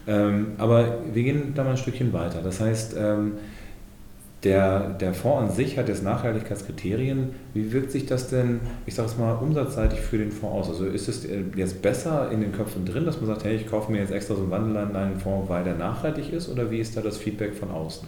Ähm, 0.09 0.49
aber 0.59 0.99
wir 1.13 1.23
gehen 1.23 1.53
da 1.55 1.65
mal 1.65 1.71
ein 1.71 1.77
Stückchen 1.77 2.13
weiter. 2.13 2.41
Das 2.43 2.61
heißt, 2.61 2.95
ähm, 2.99 3.33
der, 4.45 4.91
der 4.91 5.15
Fonds 5.15 5.51
an 5.51 5.57
sich 5.57 5.79
hat 5.79 5.89
jetzt 5.89 6.05
Nachhaltigkeitskriterien. 6.05 7.31
Wie 7.55 7.73
wirkt 7.73 7.91
sich 7.91 8.07
das 8.07 8.29
denn, 8.29 8.61
ich 8.85 8.95
sage 8.95 9.09
es 9.09 9.17
mal, 9.17 9.33
umsatzseitig 9.35 10.01
für 10.01 10.19
den 10.19 10.31
Fonds 10.31 10.69
aus? 10.69 10.75
Also 10.75 10.87
ist 10.87 11.09
es 11.09 11.27
jetzt 11.57 11.83
besser 11.83 12.31
in 12.31 12.41
den 12.43 12.53
Köpfen 12.53 12.85
drin, 12.85 13.07
dass 13.07 13.17
man 13.21 13.27
sagt, 13.27 13.45
hey, 13.45 13.57
ich 13.57 13.67
kaufe 13.69 13.91
mir 13.91 13.99
jetzt 13.99 14.13
extra 14.13 14.35
so 14.35 14.43
einen 14.43 14.51
Wandelanleihenfonds, 14.51 15.49
weil 15.49 15.65
der 15.65 15.75
nachhaltig 15.75 16.33
ist? 16.33 16.49
Oder 16.49 16.71
wie 16.71 16.79
ist 16.79 16.97
da 16.97 17.01
das 17.01 17.17
Feedback 17.17 17.55
von 17.55 17.71
außen? 17.71 18.07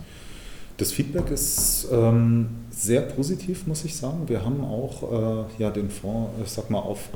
Das 0.79 0.93
Feedback 0.93 1.33
ist 1.33 1.89
ähm, 1.91 2.51
sehr 2.71 3.01
positiv, 3.01 3.67
muss 3.67 3.85
ich 3.85 3.97
sagen. 3.97 4.29
Wir 4.29 4.45
haben 4.45 4.61
auch 4.65 5.49
äh, 5.49 5.61
ja, 5.61 5.71
den 5.71 5.91
Fonds, 5.91 6.31
ich 6.45 6.53
sag 6.53 6.71
mal, 6.71 6.79
auf 6.79 7.09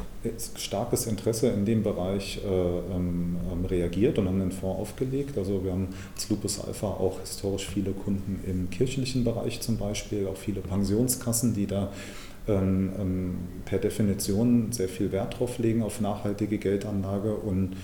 starkes 0.57 1.07
Interesse 1.07 1.47
in 1.47 1.65
dem 1.65 1.85
Bereich 1.85 2.41
äh, 2.45 2.49
ähm, 2.49 3.37
ähm, 3.53 3.65
reagiert 3.65 4.19
und 4.19 4.27
haben 4.27 4.41
den 4.41 4.51
Fonds 4.51 4.81
aufgelegt. 4.81 5.39
Also 5.39 5.63
wir 5.63 5.71
haben 5.71 5.87
als 6.17 6.29
Lupus 6.29 6.59
Alpha 6.59 6.89
auch 6.89 7.21
historisch 7.21 7.69
viele 7.69 7.93
Kunden 7.93 8.41
im 8.49 8.69
kirchlichen 8.69 9.23
Bereich 9.23 9.61
zum 9.61 9.77
Beispiel, 9.77 10.27
auch 10.27 10.37
viele 10.37 10.61
Pensionskassen, 10.61 11.55
die 11.55 11.69
da 11.69 11.93
ähm, 12.49 12.91
ähm, 12.99 13.35
per 13.65 13.79
Definition 13.79 14.73
sehr 14.73 14.89
viel 14.89 15.13
Wert 15.13 15.39
drauf 15.39 15.59
legen 15.59 15.83
auf 15.83 16.01
nachhaltige 16.01 16.59
Geldanlage 16.59 17.35
und 17.35 17.75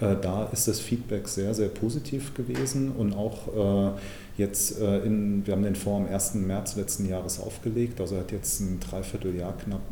äh, 0.00 0.14
da 0.20 0.48
ist 0.52 0.68
das 0.68 0.80
Feedback 0.80 1.28
sehr, 1.28 1.54
sehr 1.54 1.68
positiv 1.68 2.34
gewesen 2.34 2.92
und 2.92 3.12
auch 3.14 3.92
äh, 3.92 3.98
jetzt 4.36 4.80
äh, 4.80 5.00
in, 5.00 5.46
wir 5.46 5.54
haben 5.54 5.62
den 5.62 5.74
Fonds 5.74 6.08
am 6.08 6.14
1. 6.14 6.34
März 6.34 6.76
letzten 6.76 7.08
Jahres 7.08 7.40
aufgelegt, 7.40 8.00
also 8.00 8.16
hat 8.16 8.30
jetzt 8.32 8.60
ein 8.60 8.80
Dreivierteljahr 8.80 9.56
knapp, 9.56 9.82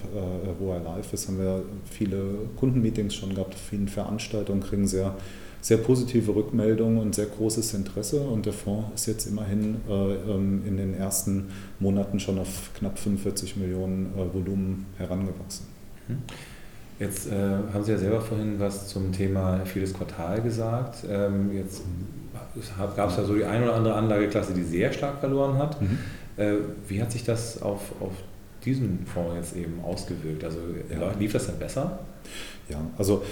wo 0.59 0.73
er 0.73 0.81
live 0.81 1.13
ist, 1.13 1.29
haben 1.29 1.39
wir 1.39 1.63
viele 1.91 2.23
Kundenmeetings 2.57 3.15
schon 3.15 3.35
gehabt, 3.35 3.55
vielen 3.55 3.89
Veranstaltungen, 3.89 4.63
kriegen 4.63 4.87
sehr 4.87 5.17
sehr 5.63 5.77
positive 5.77 6.35
Rückmeldungen 6.35 6.99
und 6.99 7.15
sehr 7.15 7.27
großes 7.27 7.73
Interesse. 7.75 8.21
Und 8.21 8.45
der 8.47 8.53
Fonds 8.53 8.91
ist 8.95 9.07
jetzt 9.07 9.27
immerhin 9.27 9.77
äh, 9.89 9.93
ähm, 9.93 10.63
in 10.67 10.77
den 10.77 10.93
ersten 10.93 11.51
Monaten 11.79 12.19
schon 12.19 12.39
auf 12.39 12.71
knapp 12.75 12.99
45 12.99 13.57
Millionen 13.57 14.13
äh, 14.17 14.35
Volumen 14.35 14.87
herangewachsen. 14.99 15.67
Mhm. 16.09 16.19
Jetzt 16.99 17.31
äh, 17.31 17.33
haben 17.73 17.85
Sie 17.85 17.93
ja 17.93 17.99
selber 17.99 18.21
vorhin 18.21 18.59
was 18.59 18.89
zum 18.89 19.13
Thema 19.13 19.65
vieles 19.65 19.95
Quartal 19.95 20.43
gesagt. 20.43 21.05
Ähm, 21.09 21.53
jetzt 21.55 21.83
gab 22.97 23.11
es 23.11 23.17
ja 23.17 23.25
so 23.25 23.35
die 23.35 23.45
eine 23.45 23.65
oder 23.65 23.77
andere 23.77 23.95
Anlageklasse, 23.95 24.55
die 24.55 24.63
sehr 24.63 24.93
stark 24.93 25.21
verloren 25.21 25.59
hat. 25.59 25.81
Mhm. 25.81 25.99
Äh, 26.37 26.55
wie 26.89 27.01
hat 27.01 27.13
sich 27.13 27.23
das 27.25 27.63
auf, 27.63 27.93
auf 28.01 28.13
diesen 28.65 29.07
Fonds 29.07 29.35
jetzt 29.37 29.57
eben 29.57 29.81
ausgewirkt? 29.85 30.43
Also 30.43 30.59
ja. 30.91 31.13
lief 31.19 31.33
das 31.33 31.47
dann 31.47 31.59
besser? 31.59 32.01
Ja, 32.69 32.81
also 32.99 33.23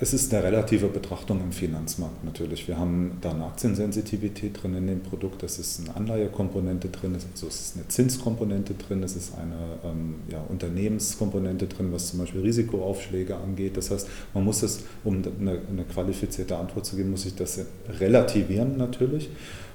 es 0.00 0.12
ist 0.12 0.34
eine 0.34 0.42
relative 0.42 0.88
Betrachtung 0.88 1.40
im 1.40 1.52
Finanzmarkt 1.52 2.24
natürlich. 2.24 2.66
Wir 2.66 2.78
haben 2.78 3.18
da 3.20 3.30
eine 3.30 3.44
Aktiensensitivität 3.44 4.60
drin 4.60 4.74
in 4.74 4.88
dem 4.88 5.00
Produkt, 5.00 5.44
es 5.44 5.60
ist 5.60 5.80
eine 5.80 5.94
Anleihekomponente 5.94 6.88
drin, 6.88 7.14
also 7.14 7.46
es 7.46 7.60
ist 7.60 7.76
eine 7.76 7.86
Zinskomponente 7.86 8.74
drin, 8.74 9.04
es 9.04 9.14
ist 9.14 9.34
eine 9.36 9.78
ähm, 9.84 10.16
ja, 10.28 10.40
Unternehmenskomponente 10.48 11.68
drin, 11.68 11.92
was 11.92 12.08
zum 12.08 12.18
Beispiel 12.18 12.40
Risikoaufschläge 12.40 13.36
angeht. 13.36 13.76
Das 13.76 13.92
heißt, 13.92 14.08
man 14.34 14.44
muss 14.44 14.64
es, 14.64 14.80
um 15.04 15.22
eine, 15.40 15.60
eine 15.70 15.84
qualifizierte 15.84 16.56
Antwort 16.56 16.86
zu 16.86 16.96
geben, 16.96 17.12
muss 17.12 17.24
ich 17.24 17.36
das 17.36 17.60
relativieren 18.00 18.76
natürlich. 18.76 19.30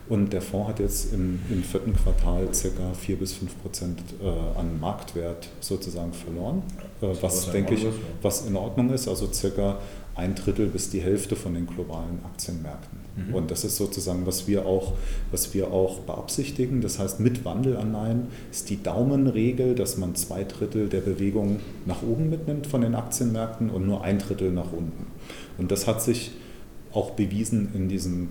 Und 0.09 0.33
der 0.33 0.41
Fonds 0.41 0.69
hat 0.69 0.79
jetzt 0.79 1.13
im, 1.13 1.39
im 1.51 1.63
vierten 1.63 1.93
Quartal 1.93 2.47
ca. 2.47 2.93
4 2.93 3.15
bis 3.17 3.33
5 3.33 3.61
Prozent 3.61 3.99
äh, 4.19 4.59
an 4.59 4.79
Marktwert 4.79 5.47
sozusagen 5.59 6.11
verloren, 6.13 6.63
äh, 7.01 7.09
was, 7.21 7.51
denke 7.51 7.75
ich, 7.75 7.85
was 8.23 8.47
in 8.47 8.55
Ordnung 8.55 8.89
ist, 8.91 9.07
also 9.07 9.27
ca 9.27 9.77
ein 10.15 10.35
Drittel 10.35 10.67
bis 10.67 10.89
die 10.89 11.01
Hälfte 11.01 11.35
von 11.35 11.53
den 11.53 11.67
globalen 11.67 12.19
Aktienmärkten. 12.25 12.99
Mhm. 13.15 13.33
Und 13.33 13.51
das 13.51 13.63
ist 13.63 13.77
sozusagen, 13.77 14.25
was 14.25 14.47
wir, 14.47 14.65
auch, 14.65 14.93
was 15.31 15.53
wir 15.53 15.71
auch 15.71 15.99
beabsichtigen. 15.99 16.81
Das 16.81 16.99
heißt, 16.99 17.19
mit 17.19 17.45
Wandelanleihen 17.45 18.27
ist 18.51 18.69
die 18.69 18.81
Daumenregel, 18.81 19.75
dass 19.75 19.97
man 19.97 20.15
zwei 20.15 20.43
Drittel 20.43 20.89
der 20.89 21.01
Bewegung 21.01 21.59
nach 21.85 22.01
oben 22.03 22.29
mitnimmt 22.29 22.67
von 22.67 22.81
den 22.81 22.95
Aktienmärkten 22.95 23.69
und 23.69 23.85
nur 23.85 24.03
ein 24.03 24.19
Drittel 24.19 24.51
nach 24.51 24.71
unten. 24.71 25.07
Und 25.57 25.71
das 25.71 25.87
hat 25.87 26.01
sich 26.01 26.31
auch 26.91 27.11
bewiesen 27.11 27.69
in 27.73 27.87
diesem 27.87 28.29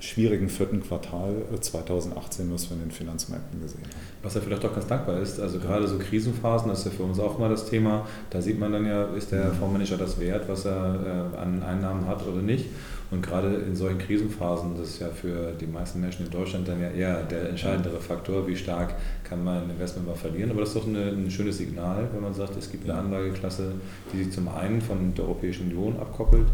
schwierigen 0.00 0.48
vierten 0.48 0.82
Quartal 0.82 1.34
2018, 1.60 2.48
äh, 2.48 2.52
was 2.52 2.70
wir 2.70 2.76
in 2.76 2.84
den 2.84 2.90
Finanzmärkten 2.90 3.60
gesehen 3.60 3.82
haben. 3.84 4.09
Was 4.22 4.34
ja 4.34 4.40
vielleicht 4.42 4.64
auch 4.66 4.74
ganz 4.74 4.86
dankbar 4.86 5.18
ist, 5.18 5.40
also 5.40 5.58
gerade 5.58 5.88
so 5.88 5.98
Krisenphasen, 5.98 6.68
das 6.68 6.80
ist 6.80 6.84
ja 6.86 6.90
für 6.90 7.04
uns 7.04 7.18
auch 7.18 7.38
mal 7.38 7.48
das 7.48 7.68
Thema, 7.68 8.06
da 8.28 8.42
sieht 8.42 8.58
man 8.58 8.70
dann 8.70 8.84
ja, 8.84 9.04
ist 9.14 9.32
der 9.32 9.50
Fondsmanager 9.52 9.96
das 9.96 10.20
wert, 10.20 10.46
was 10.46 10.66
er 10.66 11.32
äh, 11.34 11.38
an 11.38 11.62
Einnahmen 11.62 12.06
hat 12.06 12.26
oder 12.26 12.42
nicht. 12.42 12.66
Und 13.10 13.22
gerade 13.22 13.48
in 13.48 13.74
solchen 13.74 13.98
Krisenphasen, 13.98 14.76
das 14.78 14.90
ist 14.90 15.00
ja 15.00 15.08
für 15.08 15.52
die 15.60 15.66
meisten 15.66 16.00
Menschen 16.00 16.26
in 16.26 16.30
Deutschland 16.30 16.68
dann 16.68 16.80
ja 16.80 16.90
eher 16.90 17.22
der 17.24 17.48
entscheidendere 17.48 17.98
Faktor, 17.98 18.46
wie 18.46 18.54
stark 18.54 18.94
kann 19.24 19.42
man 19.42 19.64
ein 19.64 19.70
Investment 19.70 20.06
mal 20.06 20.14
verlieren. 20.14 20.50
Aber 20.50 20.60
das 20.60 20.70
ist 20.70 20.76
doch 20.76 20.86
eine, 20.86 21.08
ein 21.08 21.30
schönes 21.30 21.58
Signal, 21.58 22.08
wenn 22.12 22.22
man 22.22 22.34
sagt, 22.34 22.56
es 22.56 22.70
gibt 22.70 22.88
eine 22.88 22.98
Anlageklasse, 22.98 23.72
die 24.12 24.24
sich 24.24 24.32
zum 24.32 24.48
einen 24.48 24.80
von 24.80 25.12
der 25.14 25.24
Europäischen 25.24 25.70
Union 25.70 25.96
abkoppelt 25.98 26.46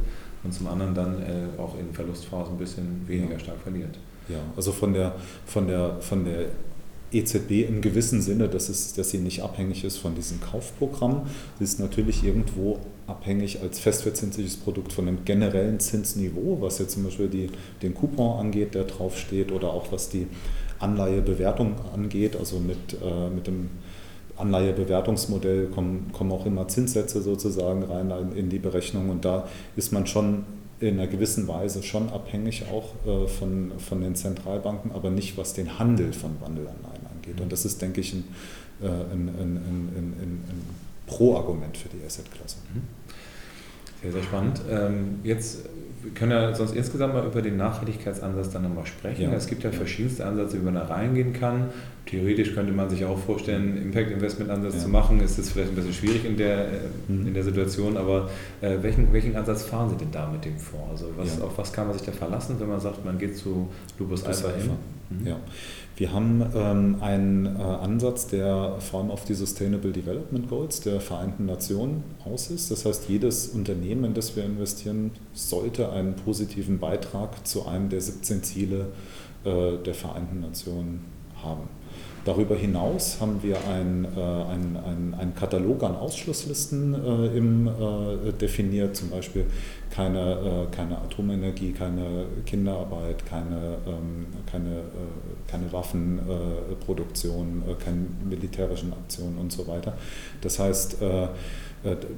und 0.45 0.53
zum 0.53 0.67
anderen 0.69 0.95
dann 0.95 1.23
äh, 1.23 1.61
auch 1.61 1.79
in 1.79 1.93
Verlustphasen 1.93 2.55
ein 2.55 2.59
bisschen 2.59 3.05
weniger 3.07 3.39
stark 3.39 3.59
verliert. 3.63 3.99
Ja, 4.29 4.39
also 4.57 4.73
von 4.73 4.95
der, 4.95 5.15
von 5.45 5.67
der, 5.67 5.97
von 6.01 6.25
der 6.25 6.47
EZB 7.13 7.69
im 7.69 7.81
gewissen 7.81 8.21
Sinne, 8.21 8.49
dass, 8.49 8.69
es, 8.69 8.95
dass 8.95 9.11
sie 9.11 9.19
nicht 9.19 9.43
abhängig 9.43 9.85
ist 9.85 9.99
von 9.99 10.15
diesem 10.15 10.41
Kaufprogramm. 10.41 11.23
Sie 11.59 11.65
ist 11.65 11.79
natürlich 11.79 12.25
irgendwo 12.25 12.79
abhängig 13.07 13.63
als 13.63 13.79
festverzinsliches 13.79 14.57
Produkt 14.57 14.93
von 14.93 15.07
einem 15.07 15.25
generellen 15.25 15.79
Zinsniveau, 15.79 16.59
was 16.61 16.79
jetzt 16.79 16.93
zum 16.95 17.05
Beispiel 17.05 17.29
die, 17.29 17.51
den 17.83 17.95
Coupon 17.95 18.41
angeht, 18.41 18.75
der 18.75 18.85
draufsteht, 18.85 19.53
oder 19.53 19.71
auch 19.71 19.93
was 19.93 20.09
die 20.09 20.27
Anleihebewertung 20.79 21.77
angeht, 21.95 22.37
also 22.37 22.59
mit, 22.59 23.01
äh, 23.03 23.31
mit 23.31 23.47
dem 23.47 23.71
Anleihebewertungsmodell 24.37 25.69
kommen, 25.69 26.11
kommen 26.13 26.33
auch 26.33 26.45
immer 26.45 26.69
Zinssätze 26.69 27.23
sozusagen 27.23 27.85
rein 27.85 28.13
in 28.35 28.51
die 28.51 28.59
Berechnung. 28.59 29.09
Und 29.09 29.25
da 29.25 29.49
ist 29.77 29.93
man 29.93 30.07
schon 30.07 30.45
in 30.79 30.99
einer 30.99 31.07
gewissen 31.07 31.49
Weise 31.49 31.83
schon 31.83 32.11
abhängig 32.11 32.65
auch 32.71 32.91
äh, 33.07 33.27
von, 33.29 33.73
von 33.79 34.03
den 34.03 34.15
Zentralbanken, 34.15 34.93
aber 34.93 35.11
nicht 35.11 35.39
was 35.39 35.55
den 35.55 35.79
Handel 35.79 36.13
von 36.13 36.33
Wandelanleihen 36.41 36.86
angeht. 37.27 37.41
Und 37.41 37.53
das 37.53 37.65
ist, 37.65 37.81
denke 37.83 38.01
ich, 38.01 38.13
ein, 38.13 38.25
äh, 38.83 38.87
ein, 38.87 39.29
ein, 39.29 39.57
ein, 39.57 40.15
ein 40.21 40.61
Pro-Argument 41.07 41.77
für 41.77 41.89
die 41.89 42.05
Asset-Klasse. 42.05 42.59
Mhm. 42.73 42.83
Sehr, 44.03 44.13
sehr 44.13 44.23
spannend. 44.23 44.61
Ähm, 44.71 45.21
jetzt 45.23 45.69
wir 46.07 46.15
können 46.15 46.31
ja 46.31 46.55
sonst 46.55 46.77
insgesamt 46.77 47.15
mal 47.15 47.27
über 47.27 47.43
den 47.43 47.57
Nachhaltigkeitsansatz 47.57 48.51
dann 48.51 48.63
nochmal 48.63 48.87
sprechen. 48.87 49.23
Ja. 49.23 49.33
Es 49.33 49.49
gibt 49.49 49.65
ja 49.65 49.73
verschiedenste 49.73 50.25
Ansätze, 50.25 50.61
wie 50.61 50.65
man 50.65 50.75
da 50.75 50.85
reingehen 50.85 51.33
kann. 51.33 51.71
Theoretisch 52.07 52.55
könnte 52.55 52.73
man 52.73 52.89
sich 52.89 53.05
auch 53.05 53.19
vorstellen, 53.19 53.77
Impact 53.77 54.13
Investment 54.13 54.51
Ansatz 54.51 54.75
ja. 54.75 54.81
zu 54.83 54.89
machen. 54.89 55.21
Ist 55.21 55.37
das 55.37 55.51
vielleicht 55.51 55.71
ein 55.71 55.75
bisschen 55.75 55.93
schwierig 55.93 56.25
in 56.25 56.37
der, 56.37 56.69
mhm. 57.09 57.27
in 57.27 57.35
der 57.35 57.43
Situation, 57.43 57.97
aber 57.97 58.31
äh, 58.61 58.77
welchen, 58.83 59.13
welchen 59.13 59.35
Ansatz 59.35 59.65
fahren 59.65 59.91
Sie 59.91 59.97
denn 59.97 60.13
da 60.13 60.31
mit 60.31 60.45
dem 60.45 60.57
Fonds? 60.57 61.03
Also 61.03 61.13
was, 61.17 61.39
ja. 61.39 61.45
auf 61.45 61.59
was 61.59 61.73
kann 61.73 61.89
man 61.89 61.99
sich 61.99 62.07
da 62.07 62.13
verlassen, 62.13 62.55
wenn 62.61 62.69
man 62.69 62.79
sagt, 62.79 63.05
man 63.05 63.19
geht 63.19 63.37
zu 63.37 63.69
Lupus 63.99 64.25
Alpha 64.25 64.51
hin? 64.51 64.71
Mhm. 65.11 65.27
Ja. 65.27 65.41
Wir 65.97 66.13
haben 66.13 66.45
ähm, 66.55 66.97
einen 67.01 67.47
äh, 67.47 67.59
Ansatz, 67.59 68.27
der 68.27 68.77
vor 68.81 69.01
allem 69.01 69.11
auf 69.11 69.25
die 69.25 69.33
Sustainable 69.33 69.93
Development 69.93 70.47
Goals 70.47 70.81
der 70.83 71.01
Vereinten 71.01 71.47
Nationen 71.47 72.05
aus 72.23 72.51
ist. 72.51 72.71
Das 72.71 72.85
heißt, 72.85 73.09
jedes 73.09 73.49
Unternehmen, 73.49 74.05
in 74.05 74.13
das 74.13 74.37
wir 74.37 74.45
investieren, 74.45 75.13
sollte 75.33 75.91
einen 75.91 76.15
positiven 76.15 76.79
Beitrag 76.79 77.47
zu 77.47 77.67
einem 77.67 77.89
der 77.89 78.03
17 78.03 78.43
Ziele 78.43 78.89
äh, 79.45 79.79
der 79.79 79.95
Vereinten 79.95 80.41
Nationen 80.41 81.07
haben. 81.43 81.67
Darüber 82.25 82.57
hinaus 82.57 83.19
haben 83.21 83.41
wir 83.43 83.57
einen 83.69 84.05
ein, 84.07 84.77
ein, 84.77 85.15
ein 85.19 85.35
Katalog 85.35 85.83
an 85.83 85.95
Ausschlusslisten 85.97 86.95
äh, 86.95 87.37
im, 87.37 87.69
äh, 87.69 88.33
definiert, 88.33 88.97
zum 88.97 89.11
Beispiel 89.11 89.47
keine, 89.91 90.67
äh, 90.71 90.75
keine 90.75 90.99
Atomenergie, 90.99 91.73
keine 91.73 92.27
Kinderarbeit, 92.45 93.25
keine, 93.27 93.79
ähm, 93.87 94.27
keine, 94.51 94.79
äh, 94.79 95.51
keine 95.51 95.73
Waffenproduktion, 95.73 97.63
äh, 97.69 97.75
keine 97.83 98.07
militärischen 98.29 98.93
Aktionen 98.93 99.39
und 99.39 99.53
so 99.53 99.67
weiter. 99.67 99.95
Das 100.41 100.59
heißt, 100.59 101.01
äh, 101.03 101.29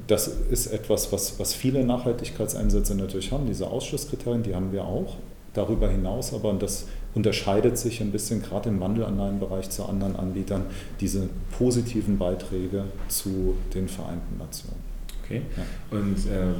das 0.06 0.28
ist 0.28 0.68
etwas, 0.68 1.12
was, 1.12 1.38
was 1.38 1.52
viele 1.52 1.84
Nachhaltigkeitseinsätze 1.84 2.94
natürlich 2.94 3.32
haben, 3.32 3.46
diese 3.46 3.66
Ausschlusskriterien, 3.66 4.42
die 4.42 4.54
haben 4.54 4.72
wir 4.72 4.84
auch. 4.84 5.16
Darüber 5.54 5.88
hinaus 5.88 6.32
aber, 6.32 6.50
und 6.50 6.62
das 6.62 6.86
unterscheidet 7.14 7.78
sich 7.78 8.00
ein 8.00 8.12
bisschen 8.12 8.42
gerade 8.42 8.68
im 8.68 8.80
Wandelanleihenbereich 8.80 9.70
zu 9.70 9.84
anderen 9.84 10.16
Anbietern, 10.16 10.62
diese 11.00 11.28
positiven 11.56 12.18
Beiträge 12.18 12.84
zu 13.08 13.54
den 13.74 13.88
Vereinten 13.88 14.38
Nationen. 14.38 14.82
Okay. 15.24 15.42
Ja. 15.56 15.98
Und 15.98 16.16
ähm, 16.30 16.54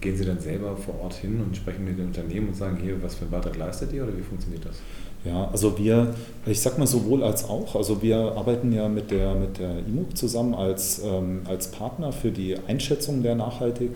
gehen 0.00 0.16
Sie 0.16 0.24
dann 0.24 0.40
selber 0.40 0.76
vor 0.76 1.00
Ort 1.00 1.14
hin 1.14 1.40
und 1.40 1.56
sprechen 1.56 1.84
mit 1.84 1.98
den 1.98 2.06
Unternehmen 2.06 2.48
und 2.48 2.56
sagen, 2.56 2.78
hier, 2.82 3.02
was 3.02 3.14
für 3.14 3.22
einen 3.22 3.30
Beitrag 3.30 3.56
leistet 3.56 3.92
ihr 3.92 4.04
oder 4.04 4.16
wie 4.16 4.22
funktioniert 4.22 4.64
das? 4.64 4.76
Ja, 5.22 5.50
also 5.52 5.76
wir, 5.78 6.14
ich 6.46 6.60
sag 6.62 6.78
mal 6.78 6.86
sowohl 6.86 7.22
als 7.22 7.44
auch, 7.44 7.76
also 7.76 8.00
wir 8.00 8.16
arbeiten 8.16 8.72
ja 8.72 8.88
mit 8.88 9.10
der, 9.10 9.34
mit 9.34 9.58
der 9.58 9.80
IMUG 9.80 10.16
zusammen 10.16 10.54
als, 10.54 11.02
ähm, 11.04 11.42
als 11.44 11.70
Partner 11.70 12.10
für 12.10 12.30
die 12.30 12.56
Einschätzung 12.66 13.22
der, 13.22 13.34
Nachhaltig, 13.34 13.90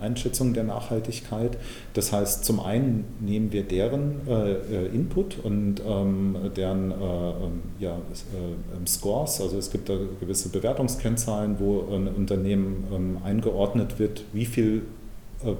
Einschätzung 0.00 0.54
der 0.54 0.64
Nachhaltigkeit. 0.64 1.58
Das 1.92 2.14
heißt, 2.14 2.46
zum 2.46 2.60
einen 2.60 3.04
nehmen 3.20 3.52
wir 3.52 3.62
deren 3.64 4.26
äh, 4.26 4.52
äh 4.52 4.86
Input 4.94 5.36
und 5.44 5.82
ähm, 5.86 6.36
deren 6.56 6.92
äh, 6.92 6.94
ähm, 6.94 7.62
ja, 7.78 7.96
äh, 7.96 8.86
Scores, 8.86 9.42
also 9.42 9.58
es 9.58 9.70
gibt 9.70 9.90
da 9.90 9.98
gewisse 10.18 10.48
Bewertungskennzahlen, 10.48 11.56
wo 11.58 11.94
ein 11.94 12.08
Unternehmen 12.08 12.84
ähm, 12.90 13.18
eingeordnet 13.22 13.98
wird, 13.98 14.24
wie 14.32 14.46
viel 14.46 14.82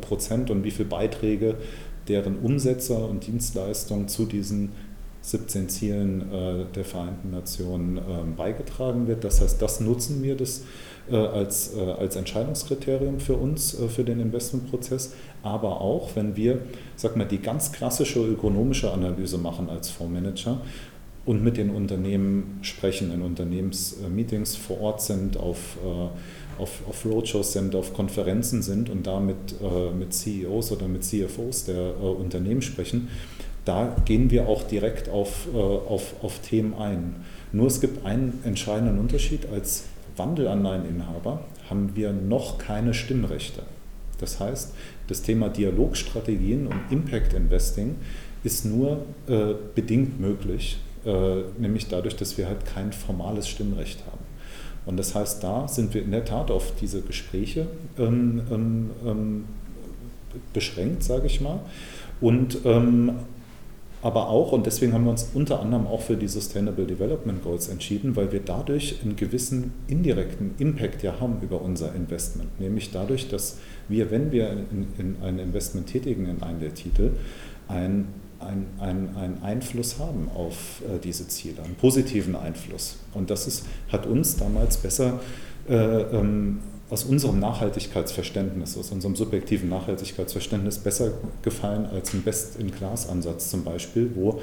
Prozent 0.00 0.50
und 0.50 0.64
wie 0.64 0.70
viel 0.70 0.86
Beiträge 0.86 1.56
deren 2.08 2.38
Umsetzer 2.38 3.08
und 3.08 3.26
Dienstleistungen 3.26 4.08
zu 4.08 4.26
diesen 4.26 4.72
17 5.22 5.68
Zielen 5.68 6.32
äh, 6.32 6.64
der 6.74 6.84
Vereinten 6.84 7.30
Nationen 7.30 7.98
ähm, 7.98 8.36
beigetragen 8.36 9.06
wird. 9.06 9.22
Das 9.22 9.40
heißt, 9.40 9.60
das 9.60 9.80
nutzen 9.80 10.22
wir 10.22 10.34
das 10.34 10.62
äh, 11.10 11.16
als, 11.16 11.74
äh, 11.76 11.80
als 11.80 12.16
Entscheidungskriterium 12.16 13.20
für 13.20 13.34
uns, 13.34 13.76
für 13.94 14.02
den 14.02 14.18
Investmentprozess. 14.18 15.12
Aber 15.42 15.80
auch, 15.80 16.16
wenn 16.16 16.36
wir, 16.36 16.60
sag 16.96 17.16
mal, 17.16 17.26
die 17.26 17.38
ganz 17.38 17.70
klassische 17.70 18.20
ökonomische 18.20 18.90
Analyse 18.90 19.36
machen 19.36 19.68
als 19.68 19.90
Fondsmanager 19.90 20.62
und 21.26 21.44
mit 21.44 21.58
den 21.58 21.68
Unternehmen 21.68 22.58
sprechen, 22.62 23.12
in 23.12 23.20
Unternehmensmeetings 23.20 24.56
vor 24.56 24.80
Ort 24.80 25.02
sind, 25.02 25.36
auf, 25.36 25.76
auf, 26.60 26.82
auf 26.88 27.04
Roadshows 27.04 27.52
sind, 27.52 27.74
auf 27.74 27.94
Konferenzen 27.94 28.62
sind 28.62 28.90
und 28.90 29.06
da 29.06 29.18
mit, 29.18 29.36
mit 29.98 30.12
CEOs 30.12 30.72
oder 30.72 30.86
mit 30.88 31.04
CFOs 31.04 31.64
der 31.64 32.00
Unternehmen 32.00 32.62
sprechen, 32.62 33.08
da 33.64 33.94
gehen 34.04 34.30
wir 34.30 34.48
auch 34.48 34.62
direkt 34.62 35.08
auf, 35.08 35.48
äh, 35.52 35.56
auf, 35.56 36.14
auf 36.22 36.38
Themen 36.40 36.74
ein. 36.74 37.16
Nur 37.52 37.66
es 37.66 37.80
gibt 37.80 38.04
einen 38.06 38.40
entscheidenden 38.44 38.98
Unterschied. 38.98 39.46
Als 39.52 39.84
Wandelanleiheninhaber 40.16 41.44
haben 41.68 41.94
wir 41.94 42.12
noch 42.12 42.58
keine 42.58 42.94
Stimmrechte. 42.94 43.62
Das 44.18 44.40
heißt, 44.40 44.74
das 45.08 45.22
Thema 45.22 45.48
Dialogstrategien 45.48 46.66
und 46.66 46.80
Impact 46.90 47.32
Investing 47.32 47.96
ist 48.42 48.64
nur 48.64 49.04
äh, 49.28 49.54
bedingt 49.74 50.20
möglich, 50.20 50.78
äh, 51.04 51.42
nämlich 51.58 51.88
dadurch, 51.88 52.16
dass 52.16 52.38
wir 52.38 52.46
halt 52.46 52.64
kein 52.64 52.92
formales 52.92 53.48
Stimmrecht 53.48 54.04
haben. 54.06 54.19
Und 54.86 54.96
das 54.96 55.14
heißt, 55.14 55.42
da 55.42 55.68
sind 55.68 55.94
wir 55.94 56.02
in 56.02 56.10
der 56.10 56.24
Tat 56.24 56.50
auf 56.50 56.72
diese 56.80 57.02
Gespräche 57.02 57.66
ähm, 57.98 58.42
ähm, 58.50 58.90
ähm 59.04 59.44
beschränkt, 60.52 61.02
sage 61.02 61.26
ich 61.26 61.40
mal. 61.40 61.58
Und 62.20 62.58
ähm, 62.64 63.12
aber 64.02 64.28
auch, 64.28 64.52
und 64.52 64.64
deswegen 64.64 64.94
haben 64.94 65.04
wir 65.04 65.10
uns 65.10 65.30
unter 65.34 65.60
anderem 65.60 65.86
auch 65.86 66.00
für 66.00 66.16
die 66.16 66.28
Sustainable 66.28 66.86
Development 66.86 67.42
Goals 67.42 67.68
entschieden, 67.68 68.16
weil 68.16 68.32
wir 68.32 68.40
dadurch 68.40 68.98
einen 69.02 69.14
gewissen 69.14 69.72
indirekten 69.88 70.54
Impact 70.58 71.02
ja 71.02 71.20
haben 71.20 71.36
über 71.42 71.60
unser 71.60 71.94
Investment. 71.94 72.58
Nämlich 72.58 72.92
dadurch, 72.92 73.28
dass 73.28 73.58
wir, 73.88 74.10
wenn 74.10 74.32
wir 74.32 74.52
in, 74.52 74.86
in 74.98 75.16
ein 75.22 75.38
Investment 75.38 75.88
tätigen 75.88 76.26
in 76.26 76.42
einen 76.42 76.60
der 76.60 76.72
Titel, 76.72 77.10
ein 77.68 78.06
einen 78.40 79.16
ein 79.16 79.38
Einfluss 79.42 79.98
haben 79.98 80.28
auf 80.34 80.82
äh, 80.82 80.98
diese 81.02 81.28
Ziele, 81.28 81.62
einen 81.62 81.74
positiven 81.74 82.36
Einfluss. 82.36 82.96
Und 83.14 83.30
das 83.30 83.46
ist, 83.46 83.66
hat 83.90 84.06
uns 84.06 84.36
damals 84.36 84.78
besser 84.78 85.20
äh, 85.68 85.74
ähm, 85.74 86.60
aus 86.90 87.04
unserem 87.04 87.38
Nachhaltigkeitsverständnis, 87.38 88.76
aus 88.76 88.90
unserem 88.90 89.14
subjektiven 89.14 89.68
Nachhaltigkeitsverständnis 89.68 90.78
besser 90.78 91.12
gefallen 91.42 91.86
als 91.86 92.12
ein 92.12 92.22
Best-in-Class-Ansatz 92.22 93.50
zum 93.50 93.62
Beispiel, 93.62 94.10
wo 94.14 94.40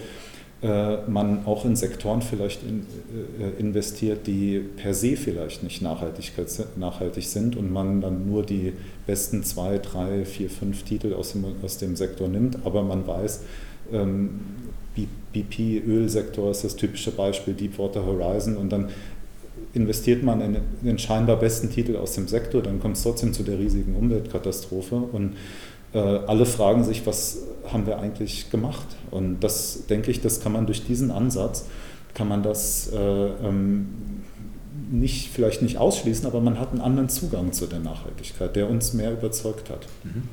äh, 0.62 0.98
man 1.08 1.46
auch 1.46 1.66
in 1.66 1.76
Sektoren 1.76 2.22
vielleicht 2.22 2.62
äh, 2.64 3.60
investiert, 3.60 4.26
die 4.26 4.60
per 4.60 4.94
se 4.94 5.16
vielleicht 5.18 5.62
nicht 5.62 5.82
nachhaltig 5.82 7.26
sind 7.28 7.56
und 7.56 7.72
man 7.72 8.02
dann 8.02 8.28
nur 8.28 8.44
die 8.44 8.74
besten 9.06 9.44
zwei, 9.44 9.78
drei, 9.78 10.26
vier, 10.26 10.50
fünf 10.50 10.84
Titel 10.84 11.14
aus 11.14 11.34
dem, 11.34 11.46
aus 11.62 11.78
dem 11.78 11.96
Sektor 11.96 12.28
nimmt, 12.28 12.66
aber 12.66 12.82
man 12.82 13.06
weiß, 13.06 13.42
ähm, 13.92 14.40
BP-Ölsektor 15.34 16.52
ist 16.52 16.64
das 16.64 16.76
typische 16.76 17.12
Beispiel, 17.12 17.54
Deepwater 17.54 18.06
Horizon 18.06 18.58
und 18.58 18.72
dann 18.72 18.90
investiert 19.74 20.24
man 20.24 20.42
in 20.42 20.58
den 20.82 20.98
scheinbar 20.98 21.38
besten 21.38 21.70
Titel 21.70 21.96
aus 21.96 22.14
dem 22.14 22.28
Sektor, 22.28 22.62
dann 22.62 22.80
kommt 22.80 22.98
es 22.98 23.04
trotzdem 23.04 23.34
zu 23.34 23.44
der 23.44 23.60
riesigen 23.60 23.96
Umweltkatastrophe 23.96 24.96
und 24.96 25.34
äh, 25.94 26.00
alle 26.00 26.46
fragen 26.46 26.84
sich, 26.84 27.06
was 27.06 27.44
haben 27.72 27.86
wir 27.86 28.00
eigentlich 28.00 28.50
gemacht? 28.50 28.88
Und 29.12 29.40
das 29.42 29.86
denke 29.88 30.12
ich, 30.12 30.22
das 30.22 30.42
kann 30.42 30.52
man 30.52 30.66
durch 30.66 30.86
diesen 30.86 31.12
Ansatz, 31.12 31.66
kann 32.14 32.28
man 32.28 32.44
das 32.44 32.92
äh, 32.92 32.98
ähm, 32.98 33.88
nicht, 34.92 35.30
vielleicht 35.30 35.62
nicht 35.62 35.78
ausschließen, 35.78 36.26
aber 36.26 36.42
man 36.42 36.60
hat 36.60 36.72
einen 36.72 36.82
anderen 36.82 37.10
Zugang 37.10 37.52
zu 37.52 37.68
der 37.68 37.80
Nachhaltigkeit, 37.80 38.56
der 38.56 38.70
uns 38.70 38.94
mehr 38.94 39.12
überzeugt 39.12 39.70
hat. 39.70 39.88
Mhm. 40.04 40.24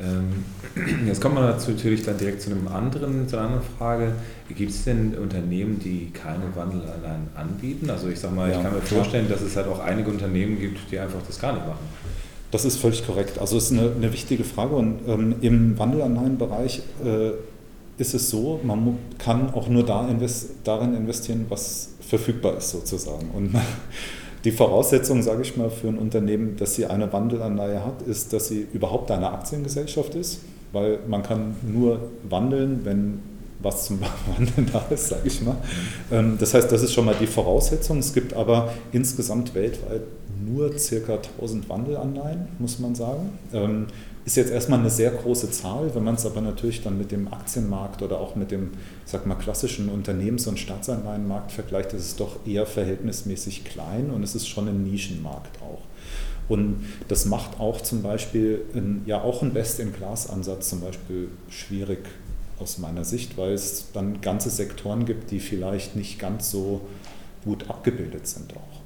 Ähm, 0.00 0.44
jetzt 1.06 1.20
kommen 1.20 1.34
wir 1.36 1.42
natürlich 1.42 2.02
dann 2.02 2.18
direkt 2.18 2.42
zu, 2.42 2.50
einem 2.50 2.68
anderen, 2.68 3.28
zu 3.28 3.36
einer 3.36 3.46
anderen 3.46 3.64
Frage. 3.78 4.12
Gibt 4.48 4.70
es 4.70 4.84
denn 4.84 5.14
Unternehmen, 5.14 5.78
die 5.78 6.10
keine 6.12 6.54
Wandel 6.54 6.82
allein 6.82 7.28
anbieten? 7.34 7.90
Also 7.90 8.08
ich 8.08 8.20
sage 8.20 8.34
mal, 8.34 8.50
ja, 8.50 8.56
ich 8.56 8.62
kann 8.62 8.74
mir 8.74 8.80
vorstellen, 8.80 9.28
dass 9.28 9.40
es 9.40 9.56
halt 9.56 9.66
auch 9.66 9.80
einige 9.80 10.10
Unternehmen 10.10 10.58
gibt, 10.58 10.78
die 10.90 10.98
einfach 10.98 11.20
das 11.26 11.40
gar 11.40 11.52
nicht 11.52 11.66
machen. 11.66 11.86
Das 12.50 12.64
ist 12.64 12.76
völlig 12.76 13.06
korrekt. 13.06 13.38
Also 13.38 13.58
es 13.58 13.70
ist 13.70 13.78
eine, 13.78 13.92
eine 13.94 14.12
wichtige 14.12 14.44
Frage 14.44 14.74
und 14.74 15.00
ähm, 15.06 15.34
im 15.42 15.78
Wandelanleihenbereich 15.78 16.82
äh, 17.04 17.32
ist 18.00 18.14
es 18.14 18.30
so, 18.30 18.60
man 18.62 18.96
kann 19.18 19.52
auch 19.52 19.68
nur 19.68 19.84
da 19.84 20.08
invest 20.08 20.50
darin 20.64 20.94
investieren, 20.94 21.46
was 21.48 21.90
verfügbar 22.00 22.56
ist 22.56 22.70
sozusagen. 22.70 23.30
Und 23.34 23.54
Die 24.44 24.52
Voraussetzung, 24.52 25.22
sage 25.22 25.42
ich 25.42 25.56
mal, 25.56 25.70
für 25.70 25.88
ein 25.88 25.98
Unternehmen, 25.98 26.56
dass 26.56 26.74
sie 26.74 26.86
eine 26.86 27.12
Wandelanleihe 27.12 27.84
hat, 27.84 28.02
ist, 28.02 28.32
dass 28.32 28.48
sie 28.48 28.66
überhaupt 28.72 29.10
eine 29.10 29.30
Aktiengesellschaft 29.32 30.14
ist, 30.14 30.40
weil 30.72 31.00
man 31.08 31.22
kann 31.22 31.56
nur 31.66 32.10
wandeln, 32.28 32.80
wenn 32.84 33.20
was 33.60 33.86
zum 33.86 34.00
Wandeln 34.36 34.68
da 34.72 34.84
ist, 34.90 35.08
sage 35.08 35.26
ich 35.26 35.42
mal. 35.42 35.56
Ähm, 36.12 36.36
das 36.38 36.54
heißt, 36.54 36.70
das 36.70 36.82
ist 36.82 36.92
schon 36.92 37.04
mal 37.04 37.16
die 37.20 37.26
Voraussetzung. 37.26 37.98
Es 37.98 38.12
gibt 38.12 38.34
aber 38.34 38.72
insgesamt 38.92 39.54
weltweit 39.54 40.02
nur 40.46 40.78
circa 40.78 41.14
1000 41.14 41.68
Wandelanleihen, 41.68 42.46
muss 42.58 42.78
man 42.78 42.94
sagen. 42.94 43.30
Ist 44.28 44.36
jetzt 44.36 44.50
erstmal 44.50 44.80
eine 44.80 44.90
sehr 44.90 45.10
große 45.10 45.50
Zahl, 45.52 45.94
wenn 45.94 46.04
man 46.04 46.16
es 46.16 46.26
aber 46.26 46.42
natürlich 46.42 46.82
dann 46.82 46.98
mit 46.98 47.12
dem 47.12 47.32
Aktienmarkt 47.32 48.02
oder 48.02 48.20
auch 48.20 48.36
mit 48.36 48.50
dem, 48.50 48.72
sag 49.06 49.24
mal, 49.24 49.36
klassischen 49.36 49.88
Unternehmens- 49.88 50.46
und 50.46 50.58
Staatsanleihenmarkt 50.58 51.50
vergleicht, 51.50 51.94
ist 51.94 52.02
es 52.02 52.16
doch 52.16 52.36
eher 52.46 52.66
verhältnismäßig 52.66 53.64
klein 53.64 54.10
und 54.10 54.22
es 54.22 54.34
ist 54.34 54.46
schon 54.46 54.68
ein 54.68 54.84
Nischenmarkt 54.84 55.62
auch. 55.62 55.80
Und 56.46 56.84
das 57.08 57.24
macht 57.24 57.58
auch 57.58 57.80
zum 57.80 58.02
Beispiel 58.02 58.60
ein, 58.74 59.00
ja 59.06 59.22
auch 59.22 59.40
ein 59.40 59.54
Best-in-Class-Ansatz 59.54 60.68
zum 60.68 60.82
Beispiel 60.82 61.28
schwierig 61.48 62.00
aus 62.58 62.76
meiner 62.76 63.06
Sicht, 63.06 63.38
weil 63.38 63.54
es 63.54 63.86
dann 63.94 64.20
ganze 64.20 64.50
Sektoren 64.50 65.06
gibt, 65.06 65.30
die 65.30 65.40
vielleicht 65.40 65.96
nicht 65.96 66.18
ganz 66.18 66.50
so 66.50 66.82
gut 67.46 67.70
abgebildet 67.70 68.26
sind 68.26 68.52
auch. 68.54 68.82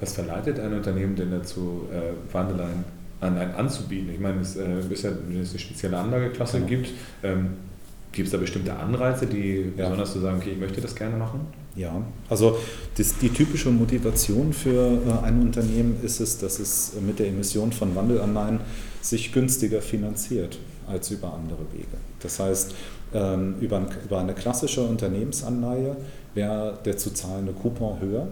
Was 0.00 0.14
verleitet 0.14 0.58
ein 0.58 0.72
Unternehmen 0.72 1.16
denn 1.16 1.32
dazu, 1.32 1.82
äh, 1.92 2.32
Wandelanleihen 2.32 2.97
an, 3.20 3.36
anzubieten. 3.36 4.10
Ich 4.12 4.20
meine, 4.20 4.40
es, 4.40 4.56
äh, 4.56 4.80
ist 4.90 5.02
ja, 5.02 5.10
wenn 5.28 5.40
es 5.40 5.50
eine 5.50 5.58
spezielle 5.58 5.98
Anlageklasse 5.98 6.58
genau. 6.58 6.68
gibt, 6.68 6.90
ähm, 7.22 7.50
gibt 8.12 8.26
es 8.26 8.32
da 8.32 8.38
bestimmte 8.38 8.74
Anreize, 8.74 9.26
die 9.26 9.72
ja. 9.76 9.84
besonders 9.84 10.12
zu 10.12 10.20
sagen, 10.20 10.38
okay, 10.38 10.52
ich 10.52 10.58
möchte 10.58 10.80
das 10.80 10.94
gerne 10.94 11.16
machen? 11.16 11.40
Ja, 11.76 12.02
also 12.28 12.58
das, 12.96 13.18
die 13.18 13.28
typische 13.28 13.70
Motivation 13.70 14.52
für 14.52 14.98
äh, 15.06 15.24
ein 15.24 15.40
Unternehmen 15.42 15.98
ist 16.02 16.20
es, 16.20 16.38
dass 16.38 16.58
es 16.58 16.94
mit 17.06 17.18
der 17.18 17.28
Emission 17.28 17.70
von 17.70 17.94
Wandelanleihen 17.94 18.60
sich 19.00 19.32
günstiger 19.32 19.80
finanziert 19.80 20.58
als 20.88 21.10
über 21.10 21.34
andere 21.34 21.60
Wege. 21.72 21.86
Das 22.20 22.40
heißt, 22.40 22.74
ähm, 23.14 23.54
über 23.60 23.80
eine 24.10 24.34
klassische 24.34 24.82
Unternehmensanleihe 24.82 25.96
wäre 26.34 26.78
der 26.84 26.96
zu 26.96 27.10
zahlende 27.10 27.52
Coupon 27.52 28.00
höher 28.00 28.26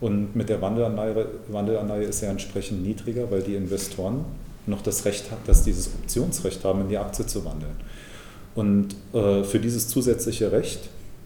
und 0.00 0.36
mit 0.36 0.48
der 0.48 0.60
Wandelanleihe, 0.60 1.26
Wandelanleihe 1.48 2.04
ist 2.04 2.22
er 2.22 2.30
entsprechend 2.30 2.82
niedriger, 2.82 3.30
weil 3.30 3.42
die 3.42 3.54
Investoren 3.54 4.24
noch 4.66 4.82
das 4.82 5.04
Recht 5.04 5.30
haben, 5.30 5.40
dass 5.46 5.62
dieses 5.62 5.88
Optionsrecht 5.88 6.64
haben, 6.64 6.82
in 6.82 6.88
die 6.88 6.98
Aktie 6.98 7.26
zu 7.26 7.44
wandeln. 7.44 7.76
Und 8.54 8.94
äh, 9.12 9.44
für 9.44 9.58
dieses 9.58 9.88
zusätzliche 9.88 10.50
Recht 10.52 10.80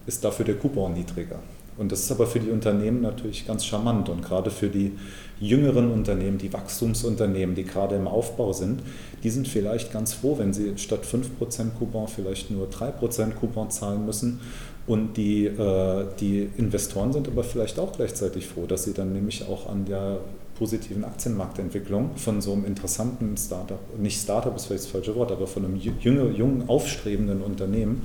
ist 0.07 0.25
dafür 0.25 0.45
der 0.45 0.57
Coupon 0.57 0.95
niedriger. 0.95 1.39
Und 1.81 1.90
das 1.90 2.01
ist 2.01 2.12
aber 2.12 2.27
für 2.27 2.40
die 2.40 2.51
Unternehmen 2.51 3.01
natürlich 3.01 3.47
ganz 3.47 3.64
charmant. 3.64 4.11
Und 4.11 4.23
gerade 4.23 4.51
für 4.51 4.69
die 4.69 4.93
jüngeren 5.40 5.90
Unternehmen, 5.90 6.37
die 6.37 6.53
Wachstumsunternehmen, 6.53 7.55
die 7.55 7.64
gerade 7.64 7.97
im 7.97 8.07
Aufbau 8.07 8.53
sind, 8.53 8.83
die 9.23 9.31
sind 9.31 9.49
vielleicht 9.49 9.90
ganz 9.90 10.12
froh, 10.12 10.37
wenn 10.38 10.53
sie 10.53 10.77
statt 10.77 11.01
5% 11.05 11.71
Coupon 11.79 12.07
vielleicht 12.07 12.51
nur 12.51 12.69
3% 12.69 13.31
Coupon 13.33 13.71
zahlen 13.71 14.05
müssen 14.05 14.40
und 14.87 15.16
die, 15.16 15.47
äh, 15.47 16.05
die 16.21 16.51
Investoren 16.59 17.14
sind 17.14 17.29
aber 17.29 17.45
vielleicht 17.45 17.79
auch 17.79 17.93
gleichzeitig 17.97 18.47
froh, 18.47 18.66
dass 18.66 18.85
sie 18.85 18.93
dann 18.93 19.14
nämlich 19.14 19.49
auch 19.49 19.71
an 19.71 19.87
der 19.87 20.19
positiven 20.59 21.05
Aktienmarktentwicklung 21.05 22.11
von 22.16 22.43
so 22.43 22.53
einem 22.53 22.66
interessanten 22.66 23.38
Startup, 23.38 23.81
nicht 23.99 24.21
Startup 24.21 24.55
ist 24.55 24.66
vielleicht 24.66 24.85
das 24.85 24.90
falsche 24.90 25.14
Wort, 25.16 25.33
aber 25.33 25.47
von 25.47 25.64
einem 25.64 25.77
jungen, 25.77 26.37
jungen 26.37 26.69
aufstrebenden 26.69 27.40
Unternehmen 27.40 28.03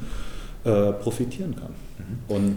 äh, 0.64 0.94
profitieren 0.94 1.56
kann. 1.56 1.74
Mhm. 1.98 2.36
Und 2.36 2.56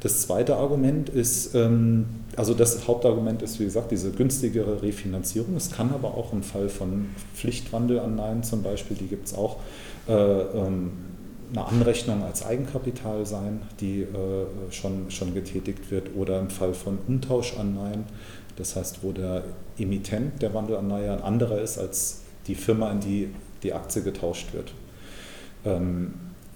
das 0.00 0.22
zweite 0.22 0.56
Argument 0.56 1.08
ist, 1.08 1.54
ähm, 1.54 2.06
also 2.36 2.54
das 2.54 2.86
Hauptargument 2.86 3.42
ist, 3.42 3.58
wie 3.58 3.64
gesagt, 3.64 3.90
diese 3.90 4.12
günstigere 4.12 4.82
Refinanzierung. 4.82 5.56
Es 5.56 5.72
kann 5.72 5.92
aber 5.92 6.14
auch 6.14 6.32
im 6.32 6.42
Fall 6.42 6.68
von 6.68 7.06
Pflichtwandelanleihen 7.34 8.42
zum 8.42 8.62
Beispiel, 8.62 8.96
die 8.96 9.08
gibt 9.08 9.26
es 9.26 9.34
auch, 9.34 9.56
äh, 10.08 10.12
ähm, 10.12 10.92
eine 11.50 11.66
Anrechnung 11.66 12.22
als 12.22 12.44
Eigenkapital 12.44 13.24
sein, 13.24 13.62
die 13.80 14.02
äh, 14.02 14.06
schon, 14.70 15.10
schon 15.10 15.34
getätigt 15.34 15.90
wird, 15.90 16.14
oder 16.14 16.38
im 16.40 16.50
Fall 16.50 16.74
von 16.74 16.98
Umtauschanleihen, 17.08 18.04
das 18.56 18.76
heißt, 18.76 19.02
wo 19.02 19.12
der 19.12 19.44
Emittent 19.78 20.42
der 20.42 20.52
Wandelanleihe 20.52 21.12
ein 21.12 21.22
anderer 21.22 21.60
ist 21.60 21.78
als 21.78 22.20
die 22.46 22.54
Firma, 22.54 22.90
in 22.92 23.00
die 23.00 23.28
die 23.62 23.72
Aktie 23.72 24.02
getauscht 24.02 24.52
wird. 24.52 24.72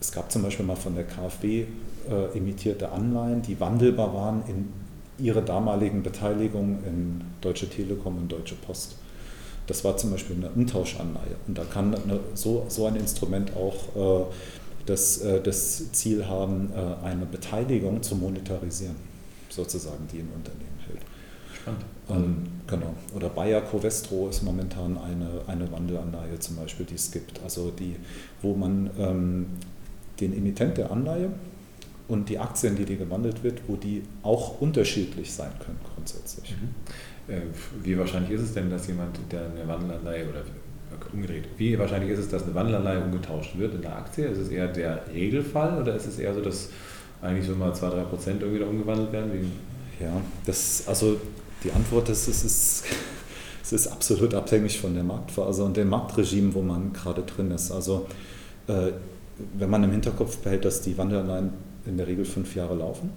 Es 0.03 0.11
gab 0.11 0.33
zum 0.33 0.43
Beispiel 0.43 0.67
mal 0.67 0.75
von 0.75 0.97
der 0.97 1.05
KfW 1.05 1.65
äh, 2.11 2.37
emittierte 2.37 2.91
Anleihen, 2.91 3.41
die 3.41 3.61
wandelbar 3.61 4.12
waren 4.12 4.43
in 4.49 4.73
ihre 5.25 5.43
damaligen 5.43 6.03
Beteiligungen 6.03 6.83
in 6.85 7.21
Deutsche 7.41 7.71
Telekom 7.71 8.17
und 8.19 8.33
Deutsche 8.33 8.57
Post. 8.57 8.97
Das 9.69 9.85
war 9.85 9.97
zum 9.97 10.11
Beispiel 10.11 10.35
eine 10.35 10.51
Umtauschanleihe. 10.51 11.37
Und 11.47 11.57
da 11.57 11.62
kann 11.62 11.95
eine, 11.95 12.19
so, 12.35 12.67
so 12.69 12.87
ein 12.87 12.97
Instrument 12.97 13.53
auch 13.55 14.25
äh, 14.25 14.25
das, 14.87 15.19
äh, 15.19 15.41
das 15.41 15.93
Ziel 15.93 16.27
haben, 16.27 16.73
äh, 16.75 17.07
eine 17.07 17.25
Beteiligung 17.25 18.03
zu 18.03 18.17
monetarisieren, 18.17 18.97
sozusagen, 19.51 20.09
die 20.12 20.19
ein 20.19 20.31
Unternehmen 20.35 20.81
hält. 20.88 21.03
Spannend. 21.55 21.85
Ähm, 22.11 22.49
genau. 22.67 22.93
Oder 23.15 23.29
Bayer 23.29 23.61
Covestro 23.61 24.29
ist 24.29 24.43
momentan 24.43 24.99
eine, 24.99 25.43
eine 25.47 25.71
Wandelanleihe 25.71 26.41
zum 26.41 26.57
Beispiel, 26.57 26.87
die 26.87 26.97
es 26.97 27.12
gibt. 27.12 27.41
Also 27.45 27.71
die, 27.71 27.95
wo 28.41 28.55
man 28.57 28.91
ähm, 28.99 29.47
den 30.22 30.37
Emittent 30.37 30.78
der 30.78 30.90
Anleihe 30.90 31.30
und 32.08 32.28
die 32.28 32.38
Aktien, 32.38 32.76
die 32.76 32.85
die 32.85 32.96
gewandelt 32.96 33.42
wird, 33.42 33.61
wo 33.66 33.76
die 33.76 34.02
auch 34.22 34.61
unterschiedlich 34.61 35.32
sein 35.32 35.52
können 35.58 35.78
grundsätzlich. 35.94 36.54
Mhm. 36.56 37.32
Äh, 37.32 37.40
wie 37.82 37.98
wahrscheinlich 37.98 38.32
ist 38.32 38.42
es 38.42 38.54
denn, 38.54 38.70
dass 38.70 38.87
jemand, 38.87 39.18
der 39.30 39.46
eine 39.46 39.66
Wandelanleihe 39.66 40.28
oder 40.28 40.42
umgedreht. 41.12 41.44
Wie 41.56 41.78
wahrscheinlich 41.78 42.11
ist 42.11 42.20
es, 42.20 42.28
dass 42.28 42.44
eine 42.44 42.54
Wandelanleihe 42.54 43.02
umgetauscht 43.02 43.56
wird 43.58 43.74
in 43.74 43.82
der 43.82 43.96
Aktie? 43.96 44.26
Ist 44.26 44.38
es 44.38 44.48
eher 44.48 44.68
der 44.68 45.02
Regelfall 45.12 45.80
oder 45.80 45.94
ist 45.94 46.06
es 46.06 46.18
eher 46.18 46.35
so, 46.35 46.40
dass 46.40 46.70
eigentlich 47.20 47.46
so 47.46 47.54
mal 47.54 47.72
2-3% 47.72 48.40
irgendwie 48.40 48.61
da 48.61 48.66
umgewandelt 48.66 49.12
werden? 49.12 49.30
Wie? 49.32 50.04
Ja, 50.04 50.20
das, 50.46 50.85
also 50.87 51.16
die 51.62 51.70
Antwort 51.70 52.08
ist, 52.08 52.28
es 52.28 52.44
ist, 52.44 52.85
es 53.62 53.72
ist 53.72 53.87
absolut 53.87 54.35
abhängig 54.35 54.80
von 54.80 54.94
der 54.94 55.04
Marktphase 55.04 55.64
und 55.64 55.76
dem 55.76 55.88
Marktregime, 55.88 56.52
wo 56.54 56.62
man 56.62 56.92
gerade 56.92 57.22
drin 57.22 57.50
ist. 57.50 57.70
Also 57.70 58.06
äh, 58.66 58.92
wenn 59.59 59.71
man 59.71 59.85
im 59.85 59.90
Hinterkopf 59.90 60.38
behält, 60.38 60.64
dass 60.64 60.83
die 60.83 60.97
Wandelanleihen 60.97 61.51
in 61.87 61.97
der 61.97 62.07
Regel 62.07 62.25
fünf 62.25 62.55
Jahre 62.55 62.75
laufen, 62.75 63.11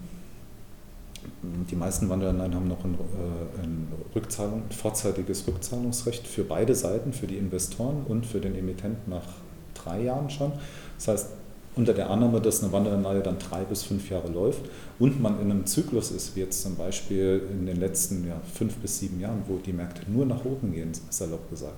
die 1.70 1.76
meisten 1.76 2.08
Wanderanleihen 2.08 2.54
haben 2.54 2.68
noch 2.68 2.84
ein, 2.84 2.94
äh, 2.94 3.62
ein, 3.62 3.88
Rückzahlung, 4.14 4.62
ein 4.68 4.74
vorzeitiges 4.74 5.46
Rückzahlungsrecht 5.46 6.26
für 6.26 6.44
beide 6.44 6.74
Seiten, 6.74 7.12
für 7.12 7.26
die 7.26 7.36
Investoren 7.36 8.04
und 8.06 8.26
für 8.26 8.40
den 8.40 8.54
Emittenten 8.54 9.12
nach 9.12 9.26
drei 9.74 10.02
Jahren 10.02 10.30
schon. 10.30 10.52
Das 10.96 11.08
heißt, 11.08 11.26
unter 11.74 11.92
der 11.92 12.10
Annahme, 12.10 12.40
dass 12.40 12.62
eine 12.62 12.72
Wanderanleihe 12.72 13.22
dann 13.22 13.38
drei 13.38 13.62
bis 13.64 13.82
fünf 13.82 14.08
Jahre 14.08 14.28
läuft 14.28 14.62
und 14.98 15.20
man 15.20 15.40
in 15.40 15.50
einem 15.50 15.66
Zyklus 15.66 16.10
ist, 16.10 16.34
wie 16.34 16.40
jetzt 16.40 16.62
zum 16.62 16.76
Beispiel 16.76 17.42
in 17.50 17.66
den 17.66 17.78
letzten 17.78 18.26
ja, 18.26 18.40
fünf 18.54 18.76
bis 18.76 18.98
sieben 19.00 19.20
Jahren, 19.20 19.42
wo 19.46 19.58
die 19.58 19.74
Märkte 19.74 20.10
nur 20.10 20.24
nach 20.24 20.44
oben 20.44 20.72
gehen, 20.72 20.92
salopp 21.10 21.50
gesagt, 21.50 21.76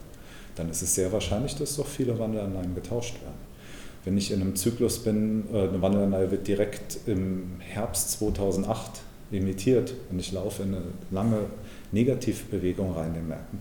dann 0.54 0.70
ist 0.70 0.82
es 0.82 0.94
sehr 0.94 1.10
wahrscheinlich, 1.12 1.56
dass 1.56 1.76
doch 1.76 1.86
viele 1.86 2.16
Wandelanleihen 2.18 2.74
getauscht 2.76 3.14
werden. 3.14 3.47
Wenn 4.04 4.16
ich 4.16 4.30
in 4.30 4.40
einem 4.40 4.56
Zyklus 4.56 5.00
bin, 5.00 5.44
äh, 5.52 5.68
eine 5.68 5.82
Wandelanleihe 5.82 6.30
wird 6.30 6.46
direkt 6.46 6.98
im 7.06 7.56
Herbst 7.58 8.12
2008 8.12 9.02
limitiert 9.30 9.94
und 10.10 10.18
ich 10.18 10.32
laufe 10.32 10.62
in 10.62 10.74
eine 10.74 10.84
lange 11.10 11.40
Negativbewegung 11.92 12.94
rein 12.94 13.08
in 13.08 13.14
den 13.14 13.28
Märkten, 13.28 13.58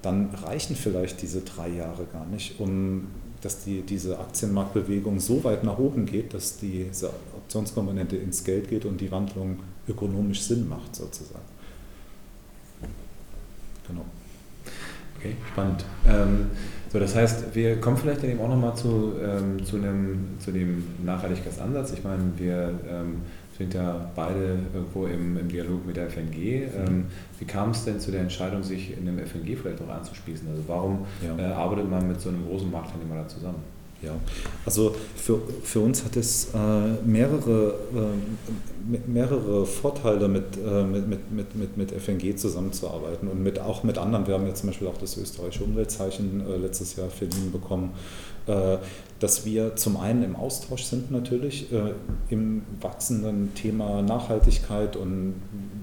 dann 0.00 0.30
reichen 0.30 0.74
vielleicht 0.76 1.22
diese 1.22 1.42
drei 1.42 1.68
Jahre 1.68 2.06
gar 2.12 2.26
nicht, 2.26 2.58
um 2.58 3.08
dass 3.42 3.64
die, 3.64 3.82
diese 3.82 4.18
Aktienmarktbewegung 4.18 5.18
so 5.18 5.42
weit 5.44 5.64
nach 5.64 5.78
oben 5.78 6.06
geht, 6.06 6.32
dass 6.32 6.58
diese 6.58 7.10
Optionskomponente 7.34 8.16
ins 8.16 8.44
Geld 8.44 8.68
geht 8.68 8.84
und 8.84 9.00
die 9.00 9.10
Wandlung 9.10 9.58
ökonomisch 9.88 10.42
Sinn 10.42 10.68
macht, 10.68 10.94
sozusagen. 10.94 11.44
Genau. 13.88 14.04
Okay, 15.18 15.36
spannend. 15.52 15.84
Ähm, 16.06 16.50
so, 16.92 16.98
das 16.98 17.16
heißt, 17.16 17.54
wir 17.54 17.80
kommen 17.80 17.96
vielleicht 17.96 18.22
dann 18.22 18.30
eben 18.30 18.40
auch 18.40 18.50
nochmal 18.50 18.76
zu, 18.76 19.14
ähm, 19.18 19.64
zu, 19.64 19.78
zu 20.38 20.52
dem 20.52 20.84
Nachhaltigkeitsansatz. 21.02 21.94
Ich 21.94 22.04
meine, 22.04 22.24
wir 22.36 22.74
ähm, 22.86 23.22
sind 23.56 23.72
ja 23.72 24.10
beide 24.14 24.58
irgendwo 24.74 25.06
im, 25.06 25.38
im 25.38 25.48
Dialog 25.48 25.86
mit 25.86 25.96
der 25.96 26.10
FNG. 26.10 26.36
Ähm, 26.36 27.06
wie 27.38 27.46
kam 27.46 27.70
es 27.70 27.86
denn 27.86 27.98
zu 27.98 28.10
der 28.10 28.20
Entscheidung, 28.20 28.62
sich 28.62 28.94
in 28.94 29.06
dem 29.06 29.18
FNG 29.18 29.56
vielleicht 29.56 29.80
auch 29.80 29.88
anzuschließen? 29.88 30.46
Also 30.50 30.64
warum 30.66 31.06
ja. 31.26 31.42
äh, 31.42 31.52
arbeitet 31.54 31.90
man 31.90 32.06
mit 32.06 32.20
so 32.20 32.28
einem 32.28 32.46
großen 32.46 32.70
Marktteilnehmer 32.70 33.22
da 33.22 33.28
zusammen? 33.28 33.62
Ja, 34.02 34.16
also 34.66 34.96
für, 35.14 35.40
für 35.62 35.78
uns 35.78 36.04
hat 36.04 36.16
es 36.16 36.48
äh, 36.52 36.58
mehrere, 37.04 37.74
äh, 37.94 38.98
mehrere 39.06 39.64
Vorteile, 39.64 40.26
mit, 40.26 40.56
äh, 40.56 40.82
mit, 40.82 41.08
mit, 41.30 41.54
mit, 41.54 41.76
mit 41.76 41.92
FNG 41.92 42.36
zusammenzuarbeiten 42.36 43.28
und 43.28 43.40
mit, 43.40 43.60
auch 43.60 43.84
mit 43.84 43.98
anderen. 43.98 44.26
Wir 44.26 44.34
haben 44.34 44.46
ja 44.46 44.54
zum 44.54 44.70
Beispiel 44.70 44.88
auch 44.88 44.98
das 44.98 45.16
österreichische 45.16 45.62
Umweltzeichen 45.62 46.44
äh, 46.44 46.56
letztes 46.56 46.96
Jahr 46.96 47.10
verliehen 47.10 47.52
bekommen, 47.52 47.92
äh, 48.48 48.78
dass 49.20 49.44
wir 49.44 49.76
zum 49.76 49.96
einen 49.96 50.24
im 50.24 50.34
Austausch 50.34 50.82
sind 50.82 51.12
natürlich 51.12 51.72
äh, 51.72 51.92
im 52.28 52.62
wachsenden 52.80 53.54
Thema 53.54 54.02
Nachhaltigkeit 54.02 54.96
und 54.96 55.34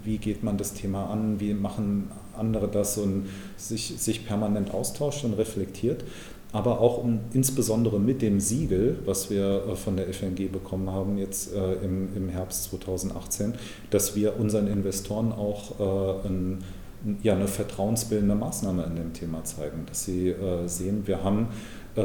wie 0.04 0.18
geht 0.18 0.44
man 0.44 0.58
das 0.58 0.74
Thema 0.74 1.10
an, 1.10 1.40
wie 1.40 1.54
machen 1.54 2.12
andere 2.36 2.68
das 2.68 2.98
und 2.98 3.30
sich, 3.56 3.96
sich 3.98 4.26
permanent 4.26 4.74
austauscht 4.74 5.24
und 5.24 5.34
reflektiert 5.34 6.04
aber 6.52 6.80
auch 6.80 6.98
um, 6.98 7.20
insbesondere 7.34 8.00
mit 8.00 8.22
dem 8.22 8.40
Siegel, 8.40 8.98
was 9.06 9.30
wir 9.30 9.64
äh, 9.68 9.76
von 9.76 9.98
der 9.98 10.12
FNG 10.12 10.52
bekommen 10.52 10.90
haben 10.90 11.18
jetzt 11.18 11.54
äh, 11.54 11.74
im, 11.84 12.10
im 12.16 12.30
Herbst 12.30 12.66
2018, 12.66 13.54
dass 13.92 14.16
wir 14.16 14.40
unseren 14.40 14.68
Investoren 14.68 15.32
auch 15.32 15.80
äh, 15.80 16.28
ein, 16.28 16.64
ja, 17.22 17.36
eine 17.36 17.48
vertrauensbildende 17.48 18.36
Maßnahme 18.36 18.84
in 18.84 18.96
dem 18.96 19.14
Thema 19.14 19.44
zeigen, 19.44 19.86
dass 19.88 20.06
sie 20.06 20.30
äh, 20.30 20.68
sehen, 20.68 21.04
wir 21.06 21.24
haben 21.24 21.48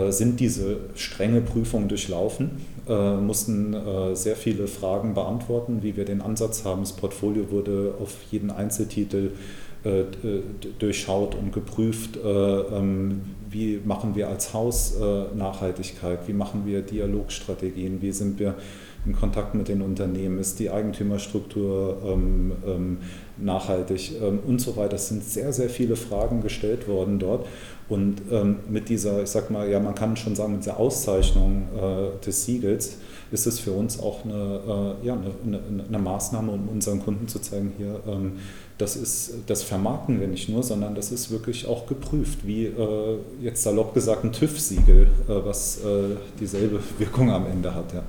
sind 0.09 0.41
diese 0.41 0.79
strenge 0.97 1.41
Prüfung 1.41 1.87
durchlaufen, 1.87 2.53
äh, 2.89 3.17
mussten 3.17 3.77
sehr 4.15 4.35
viele 4.35 4.67
Fragen 4.67 5.15
beantworten, 5.15 5.83
wie 5.83 5.95
wir 5.95 6.05
den 6.05 6.21
Ansatz 6.21 6.65
haben. 6.65 6.81
Das 6.81 6.95
Portfolio 6.95 7.51
wurde 7.53 7.95
auf 8.01 8.17
jeden 8.33 8.51
Einzeltitel 8.51 9.33
durchschaut 10.79 11.35
und 11.35 11.53
geprüft, 11.53 12.19
ähm, 12.25 13.21
wie 13.51 13.81
machen 13.85 14.15
wir 14.15 14.29
als 14.29 14.55
Haus 14.55 14.97
äh, 14.97 15.37
Nachhaltigkeit, 15.37 16.21
wie 16.27 16.33
machen 16.33 16.63
wir 16.65 16.83
Dialogstrategien, 16.83 18.01
wie 18.01 18.13
sind 18.13 18.39
wir 18.39 18.55
in 19.07 19.15
Kontakt 19.15 19.55
mit 19.55 19.69
den 19.69 19.83
Unternehmen, 19.83 20.39
ist 20.39 20.59
die 20.59 20.71
Eigentümerstruktur 20.71 21.99
ähm, 22.07 22.53
ähm, 22.67 22.99
nachhaltig 23.37 24.13
und 24.47 24.61
so 24.61 24.77
weiter. 24.77 24.95
Es 24.95 25.09
sind 25.09 25.23
sehr, 25.23 25.53
sehr 25.53 25.69
viele 25.69 25.97
Fragen 25.97 26.41
gestellt 26.41 26.89
worden 26.89 27.19
dort. 27.19 27.47
Und 27.89 28.23
mit 28.71 28.89
dieser, 28.89 29.25
ich 29.25 29.29
sag 29.29 29.51
mal, 29.51 29.69
ja, 29.69 29.79
man 29.81 29.95
kann 29.95 30.17
schon 30.17 30.35
sagen, 30.35 30.55
mit 30.55 30.65
der 30.65 30.79
Auszeichnung 30.79 31.69
äh, 31.77 32.25
des 32.25 32.47
Siegels 32.47 32.97
ist 33.31 33.47
es 33.47 33.59
für 33.59 33.73
uns 33.73 33.99
auch 33.99 34.25
eine, 34.25 34.97
äh, 35.03 35.07
ja, 35.07 35.15
eine, 35.15 35.61
eine, 35.69 35.85
eine, 35.89 35.99
Maßnahme, 35.99 36.53
um 36.53 36.69
unseren 36.69 37.03
Kunden 37.03 37.27
zu 37.27 37.41
zeigen, 37.41 37.73
hier, 37.77 38.01
das, 38.79 38.97
ist, 38.97 39.35
das 39.47 39.63
vermarkten 39.63 40.21
wir 40.21 40.27
nicht 40.27 40.49
nur, 40.49 40.63
sondern 40.63 40.95
das 40.95 41.13
ist 41.13 41.31
wirklich 41.31 41.67
auch 41.67 41.87
geprüft, 41.87 42.47
wie 42.47 42.67
äh, 42.67 43.19
jetzt 43.41 43.63
salopp 43.63 43.95
gesagt 43.95 44.25
ein 44.25 44.33
TÜV-Siegel, 44.33 45.07
äh, 45.29 45.45
was 45.45 45.79
äh, 45.85 46.17
dieselbe 46.41 46.81
Wirkung 46.99 47.31
am 47.31 47.47
Ende 47.47 47.75
hat. 47.75 47.93
Ja. 47.93 48.03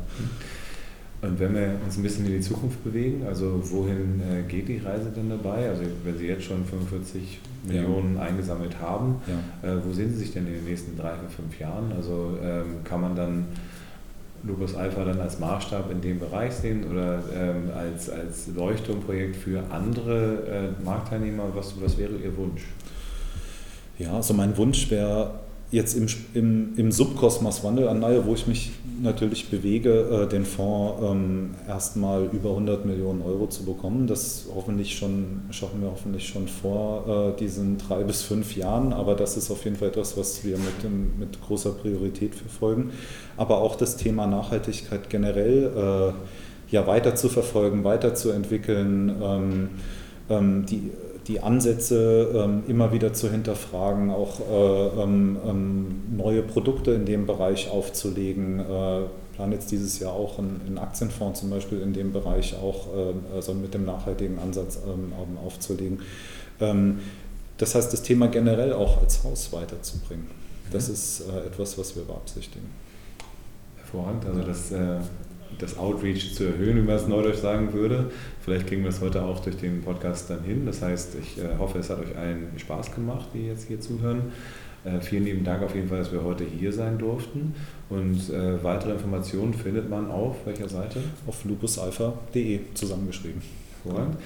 Und 1.22 1.40
wenn 1.40 1.56
wir 1.56 1.76
uns 1.84 1.98
ein 1.98 2.04
bisschen 2.04 2.26
in 2.26 2.34
die 2.34 2.42
Zukunft 2.42 2.84
bewegen, 2.84 3.26
also 3.26 3.60
wohin 3.64 4.22
äh, 4.22 4.44
geht 4.48 4.68
die 4.68 4.78
Reise 4.78 5.10
denn 5.16 5.30
dabei? 5.30 5.70
Also 5.70 5.84
wenn 6.04 6.18
Sie 6.18 6.28
jetzt 6.28 6.44
schon 6.44 6.64
45 6.66 7.40
ja. 7.68 7.74
Millionen 7.74 8.18
eingesammelt 8.18 8.80
haben, 8.80 9.16
ja. 9.28 9.70
Äh, 9.70 9.78
wo 9.84 9.94
sehen 9.94 10.12
Sie 10.12 10.20
sich 10.20 10.34
denn 10.34 10.46
in 10.48 10.54
den 10.54 10.66
nächsten 10.66 10.98
drei, 10.98 11.14
fünf 11.36 11.60
Jahren? 11.60 11.92
Also 11.96 12.38
ähm, 12.44 12.84
kann 12.84 13.02
man 13.02 13.16
dann 13.16 13.46
Lupus 14.46 14.76
Alpha 14.76 15.04
dann 15.04 15.20
als 15.20 15.40
Maßstab 15.40 15.92
in 15.92 16.02
dem 16.02 16.20
Bereich 16.20 16.54
sehen 16.54 16.86
oder 16.92 17.24
ähm, 17.34 17.70
als, 17.76 18.10
als 18.10 18.48
Leuchtturmprojekt 18.56 19.36
für 19.36 19.64
andere 19.72 20.74
äh, 20.80 20.84
Marktteilnehmer? 20.84 21.44
Was, 21.54 21.74
was 21.82 21.98
wäre 21.98 22.14
Ihr 22.14 22.36
Wunsch? 22.38 22.64
Ja, 23.98 24.14
also 24.14 24.34
mein 24.34 24.56
Wunsch 24.58 24.92
wäre 24.92 25.40
jetzt 25.72 25.96
im, 25.96 26.08
im, 26.34 26.74
im 26.78 26.92
Subkosmos 26.92 27.64
Wandelanleihe, 27.64 28.26
wo 28.26 28.34
ich 28.34 28.48
mich 28.48 28.72
natürlich 29.02 29.50
bewege, 29.50 30.24
äh, 30.24 30.30
den 30.30 30.46
Fonds 30.46 31.02
ähm, 31.04 31.56
erstmal 31.68 32.26
über 32.32 32.52
100 32.52 32.86
Millionen 32.86 33.22
Euro 33.22 33.48
zu 33.48 33.66
bekommen. 33.66 34.08
Das 34.08 34.46
hoffentlich 34.54 34.98
schon, 34.98 35.42
schaffen 35.52 35.82
wir 35.82 35.92
hoffentlich 35.92 36.28
schon 36.28 36.48
vor 36.48 37.34
äh, 37.36 37.40
diesen 37.40 37.78
drei 37.78 38.04
bis 38.04 38.22
fünf 38.22 38.56
Jahren, 38.56 38.94
aber 38.94 39.16
das 39.16 39.38
ist 39.38 39.52
auf 39.52 39.64
jeden 39.66 39.76
Fall 39.76 39.90
etwas, 39.90 40.18
was 40.18 40.46
wir 40.46 40.58
mit, 40.58 41.20
mit 41.20 41.42
großer 41.42 41.72
Priorität 41.72 42.36
verfolgen. 42.36 42.92
Aber 43.36 43.58
auch 43.58 43.76
das 43.76 43.98
Thema 43.98 44.28
Nachhaltigkeit 44.28 45.10
generell 45.10 45.72
äh, 45.76 46.74
ja, 46.74 46.88
weiter 46.88 47.16
zu 47.16 47.28
verfolgen, 47.30 47.84
weiterzuentwickeln. 47.84 49.16
Ähm, 49.22 49.70
ähm, 50.30 50.66
die 50.66 50.92
die 51.28 51.40
Ansätze 51.42 52.32
ähm, 52.36 52.64
immer 52.68 52.92
wieder 52.92 53.14
zu 53.14 53.32
hinterfragen, 53.32 54.12
auch 54.12 54.40
äh, 54.40 55.02
ähm, 55.02 55.38
ähm, 55.46 56.04
neue 56.16 56.44
Produkte 56.44 56.92
in 56.92 57.06
dem 57.06 57.26
Bereich 57.26 57.70
aufzulegen. 57.70 58.60
Äh, 58.60 59.02
plan 59.36 59.52
jetzt 59.52 59.72
dieses 59.72 60.00
Jahr 60.00 60.14
auch 60.14 60.40
einen, 60.40 60.78
Aktienfonds 60.78 61.42
zum 61.42 61.50
Beispiel 61.50 61.82
in 61.82 61.94
dem 61.94 62.14
Bereich 62.14 62.56
auch 62.56 62.88
also 63.36 63.54
mit 63.54 63.74
dem 63.74 63.84
nachhaltigen 63.84 64.40
Ansatz 64.40 64.80
aufzulegen. 65.46 66.00
Das 67.58 67.76
heißt, 67.76 67.92
das 67.92 68.02
Thema 68.02 68.28
generell 68.28 68.72
auch 68.72 69.02
als 69.02 69.26
Haus 69.26 69.52
weiterzubringen. 69.52 70.28
Das 70.72 70.88
mhm. 70.88 70.94
ist 70.94 71.22
äh, 71.22 71.48
etwas, 71.48 71.78
was 71.78 71.96
wir 71.96 72.04
beabsichtigen. 72.04 72.70
Hervorragend, 73.78 74.26
also 74.26 74.42
das 74.42 74.72
das 75.60 75.78
Outreach 75.78 76.34
zu 76.34 76.46
erhöhen, 76.46 76.78
wie 76.78 76.82
man 76.82 76.96
es 76.96 77.08
neudeutsch 77.08 77.40
sagen 77.40 77.74
würde. 77.74 78.12
Vielleicht 78.42 78.68
kriegen 78.68 78.84
wir 78.84 78.90
es 78.90 79.02
heute 79.02 79.24
auch 79.24 79.40
durch 79.40 79.58
den 79.58 79.82
Podcast 79.82 80.30
dann 80.30 80.44
hin. 80.44 80.66
Das 80.66 80.82
heißt, 80.82 81.16
ich 81.22 81.38
äh, 81.38 81.58
hoffe, 81.58 81.80
es 81.80 81.90
hat 81.90 82.00
euch 82.00 82.16
allen 82.18 82.48
Spaß 82.58 82.94
gemacht, 82.94 83.30
die 83.34 83.48
jetzt 83.48 83.68
hier 83.68 83.80
zuhören. 83.80 84.22
Äh, 84.84 85.02
vielen 85.02 85.26
lieben 85.26 85.44
Dank 85.44 85.64
auf 85.64 85.76
jeden 85.76 85.88
Fall, 85.88 86.00
dass 86.00 86.12
wir 86.12 86.24
heute 86.24 86.46
hier 86.46 86.72
sein 86.72 86.98
durften. 86.98 87.56
Und 87.90 88.30
äh, 88.30 88.64
weitere 88.64 88.94
Informationen 88.94 89.54
findet 89.54 89.90
man 89.90 90.12
auf 90.12 90.46
welcher 90.46 90.70
Seite? 90.70 91.00
Auf 91.26 91.44
lupusalpha.de 91.46 92.60
zusammengeschrieben. 92.74 93.42
Hervorragend. 93.84 94.18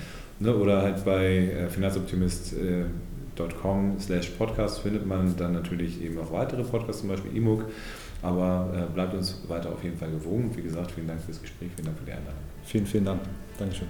Ne, 0.42 0.56
oder 0.56 0.82
halt 0.82 1.04
bei 1.04 1.68
finanzoptimist.com 1.70 4.00
slash 4.00 4.28
podcast 4.38 4.80
findet 4.80 5.06
man 5.06 5.36
dann 5.36 5.52
natürlich 5.54 6.02
eben 6.02 6.18
auch 6.18 6.32
weitere 6.32 6.64
Podcasts, 6.64 7.02
zum 7.02 7.10
Beispiel 7.10 7.36
E-Book. 7.36 7.66
Aber 8.22 8.70
äh, 8.76 8.94
bleibt 8.94 9.14
uns 9.14 9.42
weiter 9.48 9.72
auf 9.72 9.84
jeden 9.84 9.98
Fall 9.98 10.12
gewogen. 10.12 10.52
Wie 10.56 10.62
gesagt, 10.62 10.92
vielen 10.92 11.08
Dank 11.08 11.22
fürs 11.22 11.42
Gespräch, 11.42 11.70
vielen 11.76 11.86
Dank 11.86 11.98
für 12.00 12.06
die 12.06 12.12
Einladung. 12.12 12.40
Vielen, 12.64 12.86
vielen 12.86 13.06
Dank. 13.06 13.22
Dankeschön. 13.58 13.88